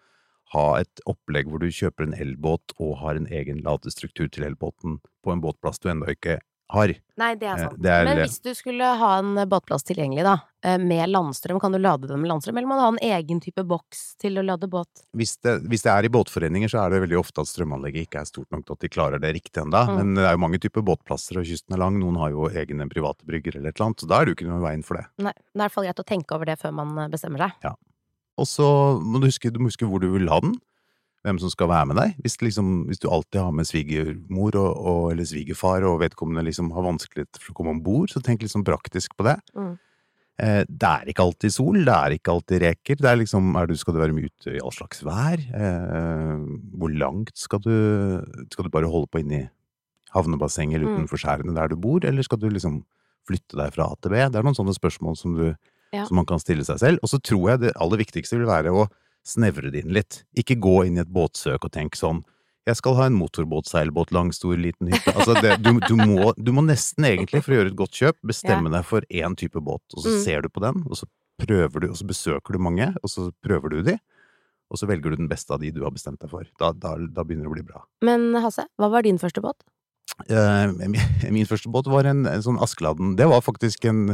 ha 0.53 0.75
et 0.81 0.99
opplegg 1.07 1.45
hvor 1.47 1.59
du 1.59 1.67
kjøper 1.69 2.03
en 2.09 2.13
elbåt 2.17 2.73
og 2.79 2.97
har 2.97 3.15
en 3.15 3.27
egen 3.27 3.61
ladestruktur 3.61 4.27
til 4.31 4.43
elbåten 4.43 4.97
på 5.23 5.31
en 5.31 5.39
båtplass 5.41 5.79
du 5.79 5.87
ennå 5.89 6.09
ikke 6.09 6.39
har. 6.71 6.93
Nei, 7.21 7.35
det 7.35 7.47
er 7.47 7.53
Eh, 7.57 7.63
sant. 7.67 7.81
det 7.81 7.91
er- 7.91 8.05
Men 8.05 8.17
hvis 8.17 8.41
du 8.41 8.49
skulle 8.55 8.81
ha 8.97 9.19
en 9.19 9.35
båtplass 9.47 9.83
tilgjengelig, 9.83 10.23
da, 10.23 10.37
eh, 10.63 10.77
med 10.77 11.09
landstrøm, 11.09 11.59
kan 11.61 11.71
du 11.71 11.77
lade 11.77 12.07
den 12.07 12.21
med 12.21 12.29
landstrøm, 12.31 12.57
eller 12.57 12.67
må 12.67 12.75
du 12.79 12.81
ha 12.81 12.87
en 12.87 13.21
egen 13.23 13.39
type 13.39 13.63
boks 13.67 14.15
til 14.17 14.35
å 14.35 14.45
lade 14.45 14.67
båt? 14.69 14.87
Hvis 15.15 15.37
det, 15.41 15.63
hvis 15.69 15.83
det 15.83 15.91
er 15.91 16.05
i 16.05 16.09
båtforeninger, 16.09 16.69
så 16.71 16.85
er 16.85 16.89
det 16.89 17.01
veldig 17.09 17.19
ofte 17.19 17.41
at 17.41 17.47
strømanlegget 17.51 18.07
ikke 18.07 18.21
er 18.21 18.25
stort 18.25 18.49
nok 18.51 18.65
til 18.65 18.73
at 18.73 18.79
de 18.79 18.89
klarer 18.89 19.19
det 19.21 19.35
riktig 19.35 19.61
ennå. 19.61 19.85
Mm. 19.87 19.97
Men 19.97 20.15
det 20.15 20.25
er 20.25 20.31
jo 20.35 20.41
mange 20.47 20.59
typer 20.59 20.81
båtplasser, 20.81 21.37
og 21.37 21.45
kysten 21.45 21.73
er 21.73 21.77
lang. 21.77 21.99
Noen 21.99 22.17
har 22.17 22.31
jo 22.31 22.47
egne 22.49 22.89
private 22.89 23.23
brygger 23.27 23.55
eller 23.57 23.69
et 23.69 23.75
eller 23.79 23.87
annet, 23.91 23.99
så 24.01 24.07
da 24.07 24.21
er 24.21 24.25
det 24.25 24.31
jo 24.37 24.45
ikke 24.45 24.49
noe 24.49 24.61
i 24.63 24.67
veien 24.71 24.83
for 24.83 24.95
det. 24.97 25.05
Nei, 25.19 25.33
det 25.33 25.43
er 25.55 25.59
i 25.59 25.67
hvert 25.67 25.71
fall 25.71 25.83
greit 25.85 25.99
å 25.99 26.05
tenke 26.05 26.31
over 26.35 26.45
det 26.45 26.59
før 26.59 26.73
man 26.73 26.97
eh, 26.97 27.07
bestemmer 27.07 27.37
seg. 27.37 27.51
Ja. 27.63 27.75
Og 28.39 28.45
så 28.47 28.97
må 29.03 29.19
du 29.19 29.27
huske, 29.27 29.51
du 29.51 29.59
må 29.59 29.67
huske 29.69 29.85
hvor 29.85 29.99
du 29.99 30.09
vil 30.11 30.27
ha 30.29 30.39
den. 30.39 30.55
Hvem 31.21 31.37
som 31.37 31.51
skal 31.53 31.69
være 31.69 31.85
med 31.91 31.97
deg. 32.01 32.15
Hvis, 32.23 32.39
liksom, 32.41 32.69
hvis 32.89 32.97
du 33.03 33.05
alltid 33.13 33.37
har 33.43 33.51
med 33.53 33.67
svigermor 33.69 34.55
og, 34.57 34.71
og, 34.81 35.03
eller 35.11 35.27
svigerfar, 35.29 35.83
og 35.85 35.99
vedkommende 36.01 36.41
liksom 36.47 36.71
har 36.73 36.81
vanskelig 36.87 37.27
for 37.37 37.51
å 37.53 37.57
komme 37.59 37.75
om 37.75 37.81
bord, 37.85 38.09
så 38.09 38.23
tenk 38.25 38.41
liksom 38.41 38.63
praktisk 38.65 39.13
på 39.19 39.27
det. 39.29 39.35
Mm. 39.53 39.75
Eh, 40.41 40.63
det 40.65 40.89
er 40.89 41.11
ikke 41.13 41.21
alltid 41.27 41.53
sol, 41.53 41.77
det 41.85 41.93
er 41.93 42.15
ikke 42.17 42.33
alltid 42.33 42.63
reker. 42.65 42.97
Det 42.97 43.09
er 43.11 43.19
liksom, 43.21 43.51
er 43.59 43.69
du, 43.69 43.75
skal 43.77 43.93
du 43.93 43.99
være 44.01 44.15
med 44.17 44.31
ute 44.31 44.55
i 44.57 44.63
all 44.65 44.73
slags 44.73 45.03
vær? 45.05 45.37
Eh, 45.61 46.41
hvor 46.81 46.89
langt 46.97 47.35
skal 47.37 47.61
du 47.61 47.75
Skal 48.49 48.65
du 48.65 48.73
bare 48.73 48.89
holde 48.89 49.11
på 49.13 49.21
inni 49.21 49.43
havnebassenget 50.15 50.75
eller 50.79 50.89
Mm. 50.89 50.95
utenfor 51.05 51.21
skjærene 51.21 51.53
der 51.55 51.67
du 51.69 51.75
bor, 51.77 52.01
eller 52.03 52.23
skal 52.25 52.39
du 52.41 52.49
liksom 52.49 52.81
flytte 53.29 53.55
deg 53.61 53.71
fra 53.77 53.85
A 53.91 53.95
til 54.01 54.11
B? 54.11 54.15
Det 54.25 54.35
er 54.41 54.43
noen 54.43 54.57
sånne 54.57 54.73
spørsmål 54.75 55.15
som, 55.17 55.37
du, 55.37 55.55
Ja. 55.93 56.05
som 56.05 56.15
man 56.17 56.25
kan 56.25 56.39
stille 56.39 56.65
seg 56.65 56.79
selv. 56.79 56.99
Og 57.03 57.09
så 57.13 57.21
tror 57.21 57.49
jeg 57.51 57.59
det 57.61 57.73
aller 57.77 57.97
viktigste 58.01 58.37
vil 58.41 58.47
være 58.49 58.73
å 58.73 58.87
snevre 59.27 59.71
det 59.71 59.83
inn 59.85 59.93
litt. 59.95 60.23
Ikke 60.37 60.57
gå 60.61 60.85
inn 60.87 60.97
i 60.97 61.03
et 61.03 61.11
båtsøk 61.13 61.67
og 61.67 61.73
tenk 61.75 61.97
sånn 61.99 62.23
jeg 62.69 62.77
skal 62.77 62.93
ha 62.99 63.07
en 63.09 63.15
motorbåt, 63.17 63.65
seilbåt, 63.65 64.11
lang, 64.13 64.29
stor, 64.37 64.53
liten 64.53 64.91
hytte. 64.91 65.09
Altså 65.17 65.33
det, 65.41 65.55
du, 65.65 65.79
du, 65.81 65.95
må, 65.97 66.27
du 66.37 66.51
må 66.53 66.61
nesten 66.61 67.07
egentlig, 67.09 67.41
for 67.41 67.55
å 67.55 67.57
gjøre 67.57 67.71
et 67.71 67.77
godt 67.79 67.97
kjøp, 67.97 68.19
bestemme 68.29 68.69
deg 68.69 68.85
for 68.85 69.07
én 69.09 69.33
type 69.39 69.57
båt, 69.65 69.81
og 69.97 70.03
så 70.03 70.11
Mm. 70.13 70.19
ser 70.21 70.45
du 70.45 70.49
på 70.53 70.61
den, 70.61 70.83
og 70.85 70.99
så 70.99 71.07
prøver 71.41 71.81
du, 71.81 71.87
og 71.89 71.97
så 71.97 72.05
besøker 72.05 72.53
du 72.53 72.59
mange, 72.61 72.91
og 73.01 73.09
så 73.09 73.31
prøver 73.41 73.73
du 73.73 73.81
de, 73.89 73.95
og 74.69 74.77
så 74.77 74.85
velger 74.87 75.09
du 75.09 75.23
den 75.23 75.27
beste 75.31 75.49
av 75.57 75.59
de 75.65 75.71
du 75.73 75.81
har 75.81 75.91
bestemt 75.91 76.21
deg 76.21 76.29
for. 76.29 76.45
Da, 76.61 76.69
da, 76.71 76.93
da 77.01 77.25
begynner 77.25 77.49
det 77.49 77.51
å 77.51 77.55
bli 77.57 77.65
bra. 77.65 77.81
Men 78.05 78.29
Hasse, 78.45 78.67
hva 78.77 78.91
var 78.93 79.09
din 79.09 79.17
første 79.17 79.41
båt? 79.41 79.57
Uh, 80.29 80.69
min, 80.77 81.01
min 81.33 81.49
første 81.49 81.73
båt 81.73 81.89
var 81.89 82.05
en, 82.05 82.27
en 82.29 82.45
sånn 82.45 82.61
Askeladden. 82.61 83.15
Det 83.17 83.25
var 83.25 83.41
faktisk 83.41 83.89
en 83.89 84.13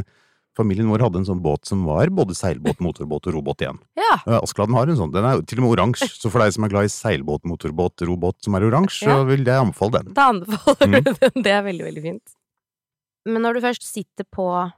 Familien 0.58 0.88
vår 0.90 1.04
hadde 1.06 1.20
en 1.22 1.26
sånn 1.28 1.40
båt 1.44 1.68
som 1.70 1.84
var 1.86 2.10
både 2.10 2.34
seilbåt, 2.34 2.80
motorbåt 2.82 3.28
og 3.30 3.36
robåt 3.38 3.62
igjen. 3.62 3.78
Ja, 3.94 4.16
Askeladden 4.42 4.74
har 4.74 4.90
en 4.90 4.98
sånn. 4.98 5.12
Den 5.14 5.24
er 5.28 5.40
til 5.46 5.60
og 5.60 5.68
med 5.68 5.76
oransje, 5.76 6.08
så 6.10 6.30
for 6.34 6.42
deg 6.42 6.50
som 6.56 6.66
er 6.66 6.72
glad 6.72 6.88
i 6.88 6.92
seilbåt, 6.92 7.44
motorbåt, 7.46 8.02
robåt 8.08 8.42
som 8.42 8.56
er 8.58 8.66
oransje, 8.66 9.06
Ja. 9.06 9.20
så 9.20 9.26
vil 9.28 9.44
jeg 9.46 9.54
anbefale 9.62 10.02
den. 10.02 10.12
da 10.18 10.28
anbefaler 10.32 10.88
Mm. 10.88 11.04
du 11.04 11.12
den. 11.14 11.42
Det 11.46 11.52
er 11.54 11.62
veldig, 11.62 11.84
veldig 11.86 12.02
fint. 12.02 12.34
Men 13.26 13.42
når 13.42 13.54
du 13.54 13.60
først 13.68 13.82
sitter 13.86 14.24
på, 14.34 14.72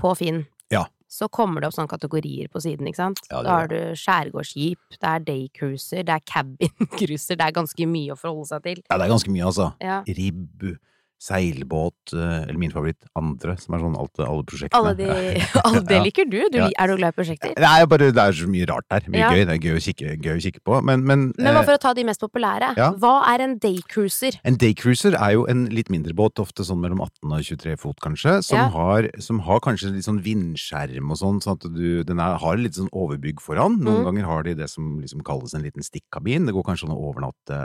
på 0.00 0.16
Finn, 0.16 0.46
Ja. 0.70 0.86
så 1.10 1.28
kommer 1.28 1.60
det 1.60 1.66
opp 1.68 1.74
sånne 1.74 1.90
kategorier 1.92 2.48
på 2.48 2.60
siden, 2.62 2.86
ikke 2.88 2.96
sant? 2.96 3.20
Ja, 3.30 3.42
da 3.42 3.50
har 3.58 3.66
du 3.68 3.76
skjærgårdsskip, 3.92 4.78
det 4.96 5.04
er 5.12 5.20
daycruiser, 5.20 6.04
det 6.06 6.08
er 6.08 6.20
cabincruiser, 6.24 7.36
det 7.38 7.44
er 7.44 7.52
ganske 7.52 7.86
mye 7.86 8.12
å 8.14 8.18
forholde 8.18 8.46
seg 8.48 8.62
til. 8.62 8.82
Ja, 8.88 8.96
det 8.96 9.04
er 9.04 9.12
ganske 9.12 9.30
mye, 9.34 9.44
altså. 9.50 9.74
Ja. 9.80 10.02
Ribb, 10.08 10.78
seilbåt, 11.22 12.12
eh, 12.16 12.42
eller 12.48 12.58
min 12.58 12.72
favoritt, 12.72 12.98
andre, 13.18 13.54
som 13.60 13.76
er 13.76 13.82
sånn 13.84 13.96
alt, 13.98 14.18
alle 14.22 14.44
prosjektene. 14.48 14.78
Alle 14.80 14.94
de, 14.98 15.08
alle 15.66 15.82
det 15.88 16.00
liker 16.06 16.28
du. 16.30 16.38
du 16.52 16.58
Ja. 16.58 16.68
Er 16.82 16.90
du 16.92 16.96
glad 16.98 17.14
i 17.14 17.18
prosjekter? 17.20 17.54
Det 17.58 17.68
er 17.68 17.86
bare, 17.90 18.10
det 18.14 18.22
er 18.22 18.36
så 18.38 18.48
mye 18.50 18.66
rart 18.70 18.86
der. 18.90 19.06
Mye 19.12 19.22
Ja. 19.22 19.30
gøy. 19.32 19.44
Det 19.48 19.54
er 19.56 19.62
gøy 19.68 19.76
å 19.78 19.82
kikke, 19.86 20.14
gøy 20.22 20.34
å 20.36 20.42
kikke 20.42 20.62
på. 20.66 20.80
Men, 20.84 21.04
men, 21.06 21.28
Men 21.38 21.56
eh, 21.56 21.62
for 21.66 21.76
å 21.76 21.80
ta 21.82 21.92
de 21.94 22.04
mest 22.08 22.20
populære? 22.22 22.72
ja. 22.78 22.90
Hva 23.02 23.14
er 23.32 23.44
en 23.46 23.56
daycruiser? 23.62 24.38
En 24.44 24.56
daycruiser 24.60 25.14
er 25.18 25.32
jo 25.36 25.46
en 25.50 25.66
litt 25.72 25.90
mindre 25.92 26.14
båt, 26.14 26.38
ofte 26.42 26.66
sånn 26.66 26.80
mellom 26.82 27.00
18 27.04 27.32
og 27.32 27.42
23 27.46 27.76
fot 27.80 27.98
kanskje, 28.02 28.38
som, 28.46 28.70
har, 28.74 29.08
som 29.22 29.40
har 29.46 29.60
kanskje 29.64 29.92
litt 29.94 30.06
sånn 30.08 30.20
vindskjerm 30.24 31.10
og 31.12 31.18
sånn, 31.20 31.40
sånn 31.44 31.58
at 31.58 31.66
du, 31.72 32.02
den 32.06 32.20
er, 32.22 32.36
har 32.42 32.58
litt 32.60 32.76
sånn 32.78 32.90
overbygg 32.92 33.40
foran. 33.42 33.78
Noen 33.80 34.02
Mm. 34.02 34.06
ganger 34.08 34.24
har 34.26 34.42
de 34.42 34.54
det 34.56 34.66
som 34.72 34.98
liksom 35.00 35.20
kalles 35.22 35.52
en 35.54 35.62
liten 35.62 35.84
stikkabin. 35.84 36.46
Det 36.48 36.54
går 36.56 36.64
kanskje 36.64 36.88
an 36.88 36.94
å 36.96 37.02
overnatte 37.12 37.56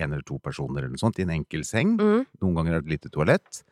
en 0.00 0.12
eller 0.12 0.24
to 0.26 0.38
personer 0.42 0.80
eller 0.82 0.94
noe 0.96 0.98
sånt 1.02 1.18
i 1.20 1.22
en 1.26 1.30
enkel 1.36 1.62
seng. 1.64 1.96
Mm. 2.00 2.24
Noen 2.42 2.54
ganger 2.56 2.74
er 2.78 2.80
det 2.80 2.86
et 2.88 3.03
lite 3.04 3.14
toalett. 3.14 3.62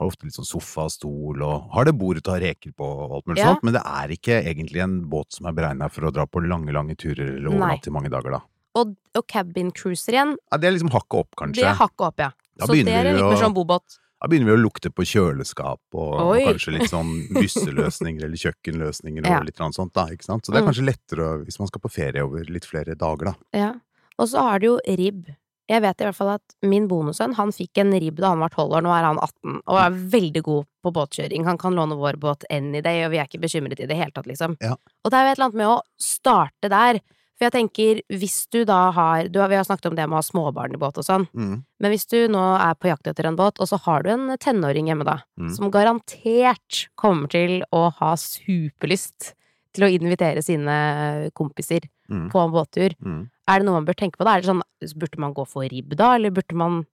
Har 0.00 0.08
ofte 0.10 0.26
litt 0.26 0.34
sånn 0.34 0.46
sofa 0.48 0.88
og 0.88 0.90
stol, 0.90 1.42
og 1.46 1.68
har 1.72 1.84
det 1.86 1.94
til 1.94 2.32
å 2.32 2.34
ha 2.34 2.40
reker 2.42 2.72
på 2.74 2.82
og 2.84 3.12
alt 3.14 3.26
mulig 3.30 3.38
Ja. 3.38 3.52
sånt, 3.54 3.62
men 3.62 3.74
det 3.74 3.82
er 3.86 4.08
ikke 4.10 4.42
egentlig 4.42 4.82
en 4.82 4.96
båt 5.08 5.30
som 5.32 5.46
er 5.46 5.52
beregna 5.54 5.88
for 5.90 6.02
å 6.02 6.12
dra 6.12 6.26
på 6.26 6.42
lange, 6.42 6.72
lange 6.74 6.96
turer 6.96 7.36
eller 7.36 7.48
overnatte 7.50 7.86
i 7.88 7.94
mange 7.94 8.10
dager, 8.10 8.30
da. 8.32 8.40
Og, 8.74 8.96
og 9.14 9.26
cabincruiser 9.28 10.12
igjen, 10.18 10.36
Ja, 10.50 10.58
det 10.58 10.66
er 10.66 10.72
liksom 10.74 10.90
hakket 10.90 11.20
opp, 11.20 11.30
kanskje. 11.36 11.62
det 11.62 11.70
er 11.70 11.78
hakket 11.78 12.00
opp, 12.08 12.18
ja. 12.18 12.30
Da 12.58 12.66
Så 12.66 12.72
det 12.74 12.88
er 12.88 13.14
litt 13.14 13.22
mer 13.22 13.36
sånn 13.38 13.54
bobåt. 13.54 13.98
Da 14.20 14.28
begynner 14.28 14.50
vi 14.50 14.56
å 14.56 14.62
lukte 14.64 14.90
på 14.90 15.04
kjøleskap 15.04 15.78
og, 15.92 16.14
og 16.18 16.36
kanskje 16.42 16.72
litt 16.78 16.90
sånn 16.90 17.28
bysseløsninger 17.34 18.24
eller 18.24 18.36
kjøkkenløsninger 18.40 19.22
og 19.22 19.30
Ja. 19.30 19.40
litt 19.44 19.56
sånt, 19.56 19.92
da, 19.92 20.06
ikke 20.08 20.24
sant. 20.24 20.44
Så 20.46 20.50
det 20.52 20.58
er 20.58 20.66
Mm. 20.66 20.72
kanskje 20.72 20.86
lettere 20.90 21.44
hvis 21.44 21.58
man 21.60 21.68
skal 21.68 21.80
på 21.80 21.90
ferie 21.92 22.24
over 22.24 22.42
litt 22.48 22.64
flere 22.64 22.96
dager, 22.96 23.24
da. 23.26 23.34
Ja. 23.52 23.74
Og 24.18 24.26
så 24.28 24.38
har 24.40 24.58
du 24.58 24.66
jo 24.66 24.80
ribb. 24.86 25.26
Jeg 25.68 25.80
vet 25.80 26.00
i 26.00 26.04
hvert 26.04 26.16
fall 26.16 26.28
at 26.34 26.54
min 26.62 26.86
bonussønn, 26.88 27.34
han 27.38 27.50
fikk 27.50 27.78
en 27.80 27.92
ribb 27.92 28.16
da 28.20 28.28
han 28.34 28.38
var 28.44 28.50
12 28.52 28.74
år, 28.76 28.82
nå 28.84 28.90
er 28.92 29.04
han 29.06 29.16
18, 29.18 29.62
og 29.66 29.78
er 29.80 29.90
veldig 30.12 30.42
god 30.44 30.64
på 30.84 30.92
båtkjøring. 30.92 31.44
Han 31.48 31.56
kan 31.58 31.72
låne 31.74 31.96
vår 31.96 32.18
båt 32.20 32.44
any 32.50 32.82
day, 32.84 33.04
og 33.06 33.10
vi 33.12 33.18
er 33.18 33.24
ikke 33.28 33.40
bekymret 33.40 33.80
i 33.80 33.86
det 33.88 33.96
hele 33.96 34.12
tatt, 34.12 34.26
liksom. 34.28 34.56
Ja. 34.60 34.74
Og 35.04 35.10
det 35.10 35.14
er 35.16 35.24
jo 35.24 35.30
et 35.32 35.38
eller 35.38 35.46
annet 35.48 35.60
med 35.62 35.66
å 35.72 35.80
starte 35.98 36.68
der. 36.68 37.00
For 37.34 37.48
jeg 37.48 37.52
tenker, 37.56 38.02
hvis 38.14 38.46
du 38.52 38.60
da 38.64 38.90
har, 38.94 39.26
du 39.26 39.40
har 39.40 39.48
Vi 39.48 39.56
har 39.56 39.64
snakket 39.64 39.86
om 39.90 39.96
det 39.96 40.04
med 40.06 40.14
å 40.14 40.20
ha 40.20 40.22
småbarn 40.22 40.74
i 40.76 40.78
båt 40.78 40.98
og 40.98 41.04
sånn, 41.04 41.26
Mm. 41.34 41.64
men 41.80 41.90
hvis 41.90 42.06
du 42.06 42.28
nå 42.28 42.44
er 42.60 42.74
på 42.74 42.86
jakt 42.92 43.08
etter 43.08 43.24
en 43.26 43.34
båt, 43.36 43.58
og 43.58 43.66
så 43.66 43.80
har 43.80 44.02
du 44.04 44.10
en 44.10 44.36
tenåring 44.38 44.86
hjemme 44.86 45.04
da, 45.04 45.22
Mm. 45.40 45.50
som 45.56 45.70
garantert 45.70 46.88
kommer 46.96 47.28
til 47.28 47.64
å 47.72 47.90
ha 47.92 48.14
superlyst 48.14 49.32
til 49.74 49.84
å 49.86 49.90
invitere 49.90 50.42
sine 50.44 51.30
kompiser 51.34 51.88
Mm. 52.10 52.30
på 52.30 52.38
en 52.44 52.52
båttur, 52.52 52.94
Mm. 53.02 53.30
Er 53.48 53.58
det 53.60 53.66
noe 53.66 53.74
man 53.80 53.86
bør 53.86 53.94
tenke 53.96 54.16
på 54.16 54.24
da? 54.24 54.36
Er 54.36 54.40
det 54.42 54.50
sånn, 54.50 54.62
burde 54.96 55.18
man 55.18 55.34
gå 55.34 55.46
for 55.46 55.62
ribb 55.68 55.94
da, 55.96 56.14
eller 56.16 56.30
burde 56.30 56.54
man 56.54 56.86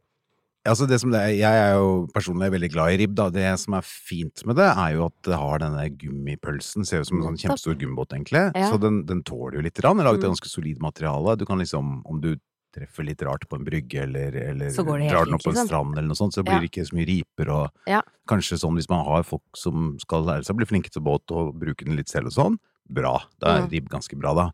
Altså 0.64 0.86
det 0.88 1.00
som 1.02 1.10
det 1.10 1.18
er, 1.18 1.32
jeg 1.42 1.58
er 1.58 1.72
jo 1.74 2.06
personlig 2.14 2.52
veldig 2.54 2.68
glad 2.72 2.92
i 2.94 2.98
ribb, 3.02 3.16
da. 3.18 3.32
Det 3.34 3.48
som 3.58 3.74
er 3.74 3.82
fint 3.82 4.44
med 4.46 4.56
det, 4.60 4.68
er 4.70 4.92
jo 4.94 5.08
at 5.08 5.16
det 5.26 5.34
har 5.42 5.58
denne 5.58 5.90
gummipølsen. 5.98 6.86
Ser 6.86 7.02
ut 7.02 7.08
som 7.10 7.18
en 7.18 7.32
sånn 7.32 7.40
kjempestor 7.42 7.74
gummibåt, 7.82 8.14
egentlig. 8.14 8.44
Ja. 8.54 8.68
Så 8.70 8.78
den, 8.80 9.00
den 9.10 9.24
tåler 9.26 9.58
jo 9.58 9.64
litt. 9.66 9.80
Rann. 9.82 9.98
Det 9.98 10.06
er 10.06 10.10
laget 10.12 10.22
av 10.22 10.30
Mm. 10.30 10.36
ganske 10.36 10.52
solid 10.52 10.78
materiale. 10.80 11.36
Du 11.36 11.46
kan 11.50 11.58
liksom, 11.58 12.04
om 12.06 12.22
du 12.22 12.36
treffer 12.78 13.04
litt 13.04 13.24
rart 13.26 13.50
på 13.50 13.58
en 13.58 13.66
brygge, 13.66 14.04
eller, 14.04 14.38
eller 14.38 14.70
drar 14.70 15.26
den 15.26 15.34
opp 15.34 15.42
på 15.42 15.50
en 15.50 15.56
liksom. 15.58 15.68
strand, 15.68 15.98
eller 15.98 16.08
noe 16.08 16.16
sånt, 16.22 16.34
så 16.38 16.44
blir 16.46 16.54
Ja. 16.54 16.60
det 16.62 16.70
ikke 16.72 16.86
så 16.88 16.94
mye 16.94 17.08
riper. 17.10 17.50
Og 17.50 17.72
Ja. 17.88 18.02
kanskje 18.30 18.62
sånn 18.62 18.76
hvis 18.78 18.88
man 18.88 19.04
har 19.04 19.24
folk 19.24 19.42
som 19.56 19.98
skal 19.98 20.22
lære 20.24 20.46
seg 20.46 20.54
å 20.56 20.58
bli 20.62 20.66
flinke 20.70 20.92
til 20.92 21.02
båt 21.02 21.26
og 21.32 21.58
bruke 21.58 21.84
den 21.86 21.96
litt 21.98 22.08
selv 22.08 22.28
og 22.28 22.34
sånn, 22.38 22.60
bra. 22.88 23.18
Da 23.40 23.58
er 23.58 23.62
Mm. 23.66 23.72
ribb 23.72 23.90
ganske 23.90 24.16
bra, 24.16 24.36
da. 24.36 24.52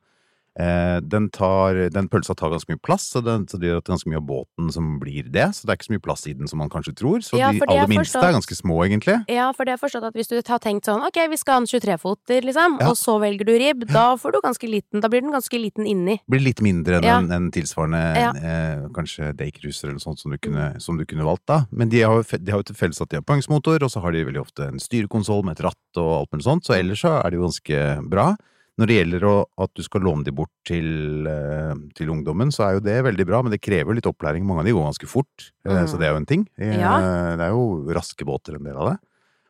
Eh, 0.58 0.98
den, 1.06 1.28
tar, 1.30 1.78
den 1.94 2.08
pølsa 2.10 2.34
tar 2.34 2.50
ganske 2.50 2.72
mye 2.72 2.82
plass, 2.82 3.04
så, 3.14 3.22
den, 3.22 3.44
så 3.46 3.60
det 3.62 3.70
er 3.70 3.82
ganske 3.86 4.10
mye 4.10 4.18
av 4.18 4.26
båten 4.26 4.72
som 4.74 4.96
blir 4.98 5.28
det. 5.30 5.52
Så 5.54 5.68
det 5.68 5.74
er 5.76 5.78
ikke 5.78 5.88
så 5.90 5.94
mye 5.94 6.06
plass 6.08 6.24
i 6.26 6.34
den 6.34 6.50
som 6.50 6.58
man 6.58 6.72
kanskje 6.74 6.96
tror. 6.98 7.22
Så 7.22 7.38
Ja, 7.38 7.52
de 7.54 7.62
er 7.62 7.70
aller 7.70 7.92
minste 7.92 8.18
er 8.18 8.34
ganske 8.34 8.58
små, 8.58 8.80
egentlig. 8.88 9.20
Ja, 9.30 9.52
for 9.54 9.70
det 9.70 9.76
er 9.76 9.82
forstått 9.84 10.08
at 10.10 10.18
hvis 10.18 10.32
du 10.32 10.38
har 10.40 10.62
tenkt 10.64 10.90
sånn, 10.90 11.04
ok, 11.06 11.20
vi 11.30 11.38
skal 11.38 11.60
ha 11.60 11.62
en 11.62 11.70
23-foter, 11.70 12.42
liksom, 12.50 12.80
Ja. 12.82 12.90
og 12.90 12.98
så 12.98 13.20
velger 13.22 13.46
du 13.46 13.54
ribb, 13.54 13.86
da 13.92 14.16
får 14.18 14.34
du 14.34 14.40
ganske 14.48 14.68
liten, 14.72 15.00
da 15.04 15.12
blir 15.14 15.22
den 15.22 15.36
ganske 15.36 15.62
liten 15.62 15.86
inni. 15.86 16.18
Blir 16.28 16.42
litt 16.42 16.62
mindre 16.66 16.98
enn 16.98 17.06
Ja. 17.06 17.20
en, 17.22 17.32
en 17.32 17.52
tilsvarende 17.54 18.02
eh, 18.42 18.88
kanskje 18.98 19.30
daycruiser 19.38 19.88
eller 19.92 20.00
noe 20.02 20.08
sånt 20.08 20.20
som 20.20 20.32
du 20.34 20.38
kunne, 20.42 20.72
som 20.82 20.98
du 20.98 21.06
kunne 21.06 21.24
valgt, 21.28 21.46
da. 21.46 21.66
Men 21.72 21.90
de 21.90 22.02
har 22.02 22.24
de 22.24 22.52
har 22.52 22.60
jo 22.60 22.70
til 22.72 22.76
felles 22.82 23.00
at 23.02 23.10
de 23.14 23.18
har 23.22 23.24
poengsmotor, 23.30 23.84
og 23.84 23.92
så 23.94 24.02
har 24.02 24.12
de 24.12 24.26
veldig 24.26 24.42
ofte 24.42 24.66
en 24.74 24.80
styrekonsoll 24.82 25.44
med 25.46 25.60
et 25.60 25.66
ratt 25.70 26.02
og 26.02 26.12
alt 26.24 26.32
mulig 26.34 26.44
sånt, 26.50 26.66
så 26.66 26.74
ellers 26.80 27.02
så 27.06 27.14
er 27.22 27.30
det 27.30 27.38
jo 27.38 27.46
ganske 27.46 28.10
bra. 28.10 28.32
Når 28.78 28.86
det 28.92 28.96
gjelder 29.00 29.24
å, 29.26 29.36
at 29.66 29.72
du 29.74 29.82
skal 29.82 30.02
låne 30.06 30.24
de 30.24 30.32
bort 30.38 30.52
til, 30.70 31.26
eh, 31.26 31.74
til 31.98 32.12
ungdommen, 32.14 32.52
så 32.54 32.68
er 32.68 32.74
jo 32.78 32.84
det 32.86 33.00
veldig 33.08 33.26
bra, 33.26 33.42
men 33.42 33.50
det 33.52 33.62
krever 33.66 33.96
litt 33.98 34.06
opplæring. 34.06 34.46
Mange 34.46 34.60
av 34.62 34.66
de 34.66 34.74
går 34.78 34.86
ganske 34.86 35.08
fort, 35.10 35.52
eh, 35.66 35.72
Mm. 35.74 35.88
så 35.90 35.98
det 35.98 36.06
er 36.06 36.12
jo 36.14 36.18
en 36.22 36.26
ting. 36.30 36.48
Eh, 36.60 36.78
Ja. 36.78 37.00
Det 37.36 37.42
er 37.42 37.50
jo 37.50 37.86
raske 37.90 38.24
båter, 38.24 38.56
en 38.56 38.64
del 38.64 38.76
av 38.78 38.92
det. 38.92 39.00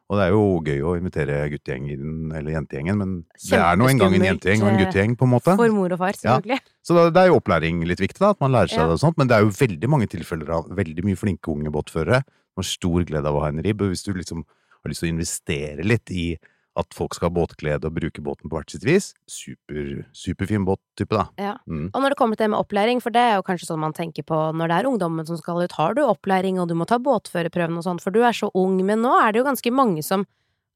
Og 0.10 0.16
det 0.16 0.24
er 0.24 0.32
jo 0.32 0.62
gøy 0.64 0.80
å 0.88 0.96
invitere 0.96 1.50
guttegjengen, 1.52 2.32
eller 2.34 2.52
jentegjengen, 2.56 2.98
men 2.98 3.26
det 3.36 3.60
er 3.60 3.76
nå 3.76 3.90
en 3.90 3.98
gang 3.98 4.14
en 4.16 4.22
jentegjeng 4.40 4.62
og 4.64 4.70
en 4.72 4.80
guttegjeng, 4.80 5.18
på 5.18 5.24
en 5.28 5.34
måte. 5.36 5.56
For 5.58 5.68
mor 5.68 5.92
og 5.92 6.00
far, 6.00 6.14
Ja. 6.24 6.40
selvfølgelig. 6.40 6.60
Så 6.88 6.96
da, 6.96 7.10
det 7.10 7.18
er 7.18 7.28
jo 7.28 7.40
opplæring 7.42 7.86
litt 7.86 8.00
viktig, 8.00 8.20
da, 8.20 8.30
at 8.30 8.40
man 8.40 8.52
lærer 8.54 8.70
seg 8.70 8.80
Ja. 8.80 8.88
det 8.88 8.94
og 8.96 9.00
sånt. 9.04 9.18
Men 9.18 9.28
det 9.28 9.36
er 9.36 9.42
jo 9.44 9.50
veldig 9.52 9.90
mange 9.90 10.08
tilfeller 10.08 10.50
av 10.50 10.70
veldig 10.70 11.04
mye 11.04 11.18
flinke 11.20 11.52
unge 11.52 11.68
båtførere 11.70 12.24
som 12.24 12.56
har 12.56 12.64
stor 12.64 13.04
glede 13.04 13.26
av 13.28 13.36
å 13.36 13.42
ha 13.42 13.48
en 13.50 13.62
ribb. 13.62 13.80
Hvis 13.80 14.06
du 14.06 14.14
liksom 14.14 14.46
har 14.48 14.88
lyst 14.90 15.02
til 15.04 15.12
å 15.12 15.18
investere 15.20 15.84
litt 15.84 16.10
i 16.10 16.38
at 16.78 16.96
folk 16.96 17.16
skal 17.18 17.30
ha 17.30 17.36
båtglede 17.40 17.90
og 17.90 17.98
bruke 17.98 18.24
båten 18.24 18.52
på 18.52 18.60
hvert 18.60 18.74
sitt 18.74 18.86
vis. 18.88 19.12
Super, 19.30 20.06
superfin 20.16 20.66
båttype, 20.68 21.12
da. 21.16 21.26
Ja. 21.42 21.56
Mm. 21.66 21.90
Og 21.92 22.04
når 22.04 22.14
det 22.14 22.20
kommer 22.20 22.40
til 22.40 22.46
det 22.46 22.54
med 22.54 22.62
opplæring, 22.62 23.02
for 23.04 23.16
det 23.16 23.24
er 23.24 23.38
jo 23.40 23.46
kanskje 23.48 23.70
sånn 23.72 23.84
man 23.84 23.96
tenker 23.98 24.26
på 24.28 24.40
når 24.58 24.72
det 24.72 24.80
er 24.80 24.90
ungdommen 24.92 25.28
som 25.28 25.40
skal 25.40 25.64
ut, 25.64 25.78
har 25.80 25.98
du 25.98 26.04
opplæring 26.06 26.62
og 26.62 26.70
du 26.70 26.76
må 26.78 26.88
ta 26.90 27.00
båtførerprøven 27.02 27.80
og 27.80 27.88
sånn, 27.88 28.02
for 28.04 28.16
du 28.16 28.24
er 28.26 28.38
så 28.38 28.52
ung, 28.58 28.80
men 28.86 29.04
nå 29.06 29.14
er 29.22 29.34
det 29.34 29.42
jo 29.42 29.50
ganske 29.50 29.74
mange 29.74 30.06
som 30.06 30.28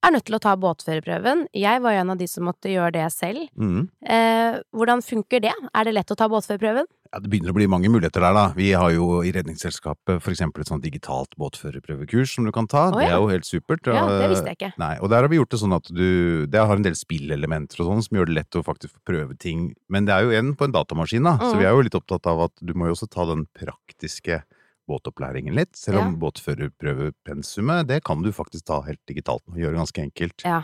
er 0.01 0.15
nødt 0.15 0.25
til 0.25 0.37
å 0.37 0.41
ta 0.41 0.55
båtførerprøven. 0.57 1.45
Jeg 1.57 1.81
var 1.83 1.93
jo 1.93 2.01
en 2.01 2.13
av 2.13 2.21
de 2.21 2.27
som 2.29 2.47
måtte 2.47 2.71
gjøre 2.71 2.95
det 2.95 3.05
selv. 3.13 3.45
Mm. 3.53 3.85
Eh, 4.01 4.57
hvordan 4.73 5.03
funker 5.05 5.43
det? 5.43 5.53
Er 5.53 5.85
det 5.85 5.93
lett 5.93 6.13
å 6.13 6.17
ta 6.17 6.27
båtførerprøven? 6.31 6.89
Ja, 7.11 7.19
det 7.19 7.27
begynner 7.27 7.51
å 7.51 7.55
bli 7.57 7.65
mange 7.67 7.89
muligheter 7.91 8.23
der, 8.23 8.31
da. 8.33 8.43
Vi 8.55 8.69
har 8.71 8.89
jo 8.95 9.19
i 9.27 9.33
Redningsselskapet 9.35 10.23
eksempel 10.31 10.63
et 10.63 10.69
sånt 10.71 10.83
digitalt 10.85 11.33
båtførerprøvekurs 11.35 12.35
som 12.37 12.45
du 12.47 12.53
kan 12.55 12.69
ta. 12.71 12.85
Å, 12.87 12.95
Det 13.01 13.09
er 13.09 13.17
jo 13.19 13.27
helt 13.27 13.43
supert. 13.49 13.83
Ja, 13.91 14.05
det 14.07 14.29
visste 14.31 14.47
jeg 14.53 14.55
ikke. 14.61 14.69
Nei, 14.79 14.93
og 15.03 15.09
der 15.11 15.25
har 15.25 15.27
vi 15.27 15.35
gjort 15.35 15.51
det 15.51 15.59
sånn 15.59 15.75
at 15.75 15.91
du 15.91 16.47
Det 16.47 16.55
har 16.63 16.71
en 16.75 16.85
del 16.87 16.95
spillelementer 16.95 17.81
og 17.83 17.89
sånn 17.91 18.03
som 18.07 18.15
gjør 18.17 18.31
det 18.31 18.37
lett 18.39 18.55
å 18.55 18.63
faktisk 18.63 18.95
prøve 19.03 19.35
ting. 19.37 19.73
Men 19.91 20.05
det 20.07 20.15
er 20.15 20.23
jo 20.23 20.31
en 20.39 20.55
på 20.55 20.63
en 20.69 20.71
datamaskin, 20.71 21.23
da. 21.27 21.35
Så 21.37 21.51
Mm. 21.51 21.59
vi 21.59 21.65
er 21.65 21.71
jo 21.75 21.81
litt 21.83 21.99
opptatt 21.99 22.25
av 22.27 22.39
at 22.47 22.51
du 22.63 22.73
må 22.73 22.87
jo 22.87 22.95
også 22.95 23.09
ta 23.11 23.25
den 23.25 23.45
praktiske 23.59 24.43
båtopplæringen 24.87 25.53
litt. 25.53 25.75
Selv 25.75 25.99
om 25.99 26.15
båtførerprøvepensumet, 26.19 27.87
det 27.87 28.03
kan 28.03 28.21
du 28.23 28.31
faktisk 28.31 28.65
ta 28.65 28.81
helt 28.87 28.99
digitalt 29.07 29.43
og 29.47 29.55
gjøre 29.59 29.75
ganske 29.79 30.01
enkelt. 30.03 30.43
Ja. 30.45 30.63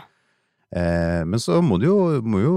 Eh, 0.68 1.22
men 1.24 1.40
så 1.40 1.62
må 1.64 1.78
du 1.80 1.86
jo, 1.86 1.96
må 2.28 2.42
jo 2.42 2.54